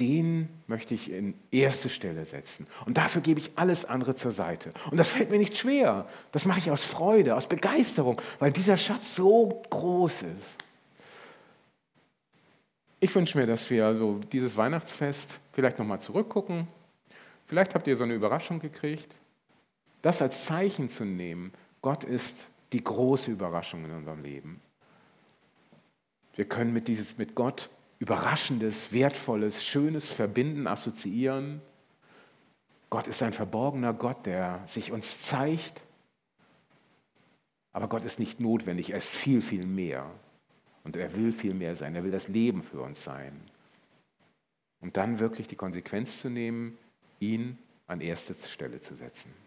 den 0.00 0.48
möchte 0.66 0.94
ich 0.94 1.10
in 1.10 1.34
erste 1.50 1.88
Stelle 1.88 2.24
setzen. 2.24 2.66
Und 2.86 2.96
dafür 2.96 3.20
gebe 3.20 3.40
ich 3.40 3.52
alles 3.56 3.84
andere 3.84 4.14
zur 4.14 4.32
Seite. 4.32 4.72
Und 4.90 4.96
das 4.96 5.08
fällt 5.08 5.30
mir 5.30 5.38
nicht 5.38 5.56
schwer. 5.56 6.08
Das 6.32 6.46
mache 6.46 6.58
ich 6.58 6.70
aus 6.70 6.82
Freude, 6.82 7.36
aus 7.36 7.46
Begeisterung, 7.46 8.20
weil 8.38 8.50
dieser 8.50 8.76
Schatz 8.76 9.14
so 9.14 9.62
groß 9.70 10.22
ist. 10.22 10.58
Ich 13.00 13.14
wünsche 13.14 13.36
mir, 13.36 13.46
dass 13.46 13.68
wir 13.70 13.96
so 13.98 14.18
dieses 14.32 14.56
Weihnachtsfest 14.56 15.38
vielleicht 15.52 15.78
nochmal 15.78 16.00
zurückgucken. 16.00 16.66
Vielleicht 17.46 17.74
habt 17.74 17.86
ihr 17.86 17.96
so 17.96 18.04
eine 18.04 18.14
Überraschung 18.14 18.60
gekriegt. 18.60 19.14
Das 20.04 20.20
als 20.20 20.44
Zeichen 20.44 20.90
zu 20.90 21.06
nehmen, 21.06 21.50
Gott 21.80 22.04
ist 22.04 22.50
die 22.74 22.84
große 22.84 23.30
Überraschung 23.30 23.86
in 23.86 23.90
unserem 23.90 24.22
Leben. 24.22 24.60
Wir 26.34 26.44
können 26.44 26.74
mit, 26.74 26.88
dieses, 26.88 27.16
mit 27.16 27.34
Gott 27.34 27.70
Überraschendes, 28.00 28.92
Wertvolles, 28.92 29.64
Schönes 29.64 30.10
verbinden, 30.10 30.66
assoziieren. 30.66 31.62
Gott 32.90 33.08
ist 33.08 33.22
ein 33.22 33.32
verborgener 33.32 33.94
Gott, 33.94 34.26
der 34.26 34.62
sich 34.66 34.92
uns 34.92 35.22
zeigt. 35.22 35.82
Aber 37.72 37.88
Gott 37.88 38.04
ist 38.04 38.18
nicht 38.18 38.40
notwendig, 38.40 38.90
er 38.90 38.98
ist 38.98 39.08
viel, 39.08 39.40
viel 39.40 39.64
mehr. 39.64 40.10
Und 40.82 40.96
er 40.96 41.16
will 41.16 41.32
viel 41.32 41.54
mehr 41.54 41.76
sein, 41.76 41.96
er 41.96 42.04
will 42.04 42.10
das 42.10 42.28
Leben 42.28 42.62
für 42.62 42.82
uns 42.82 43.02
sein. 43.02 43.40
Und 44.82 44.98
dann 44.98 45.18
wirklich 45.18 45.48
die 45.48 45.56
Konsequenz 45.56 46.20
zu 46.20 46.28
nehmen, 46.28 46.76
ihn 47.20 47.56
an 47.86 48.02
erste 48.02 48.34
Stelle 48.34 48.80
zu 48.80 48.94
setzen. 48.96 49.43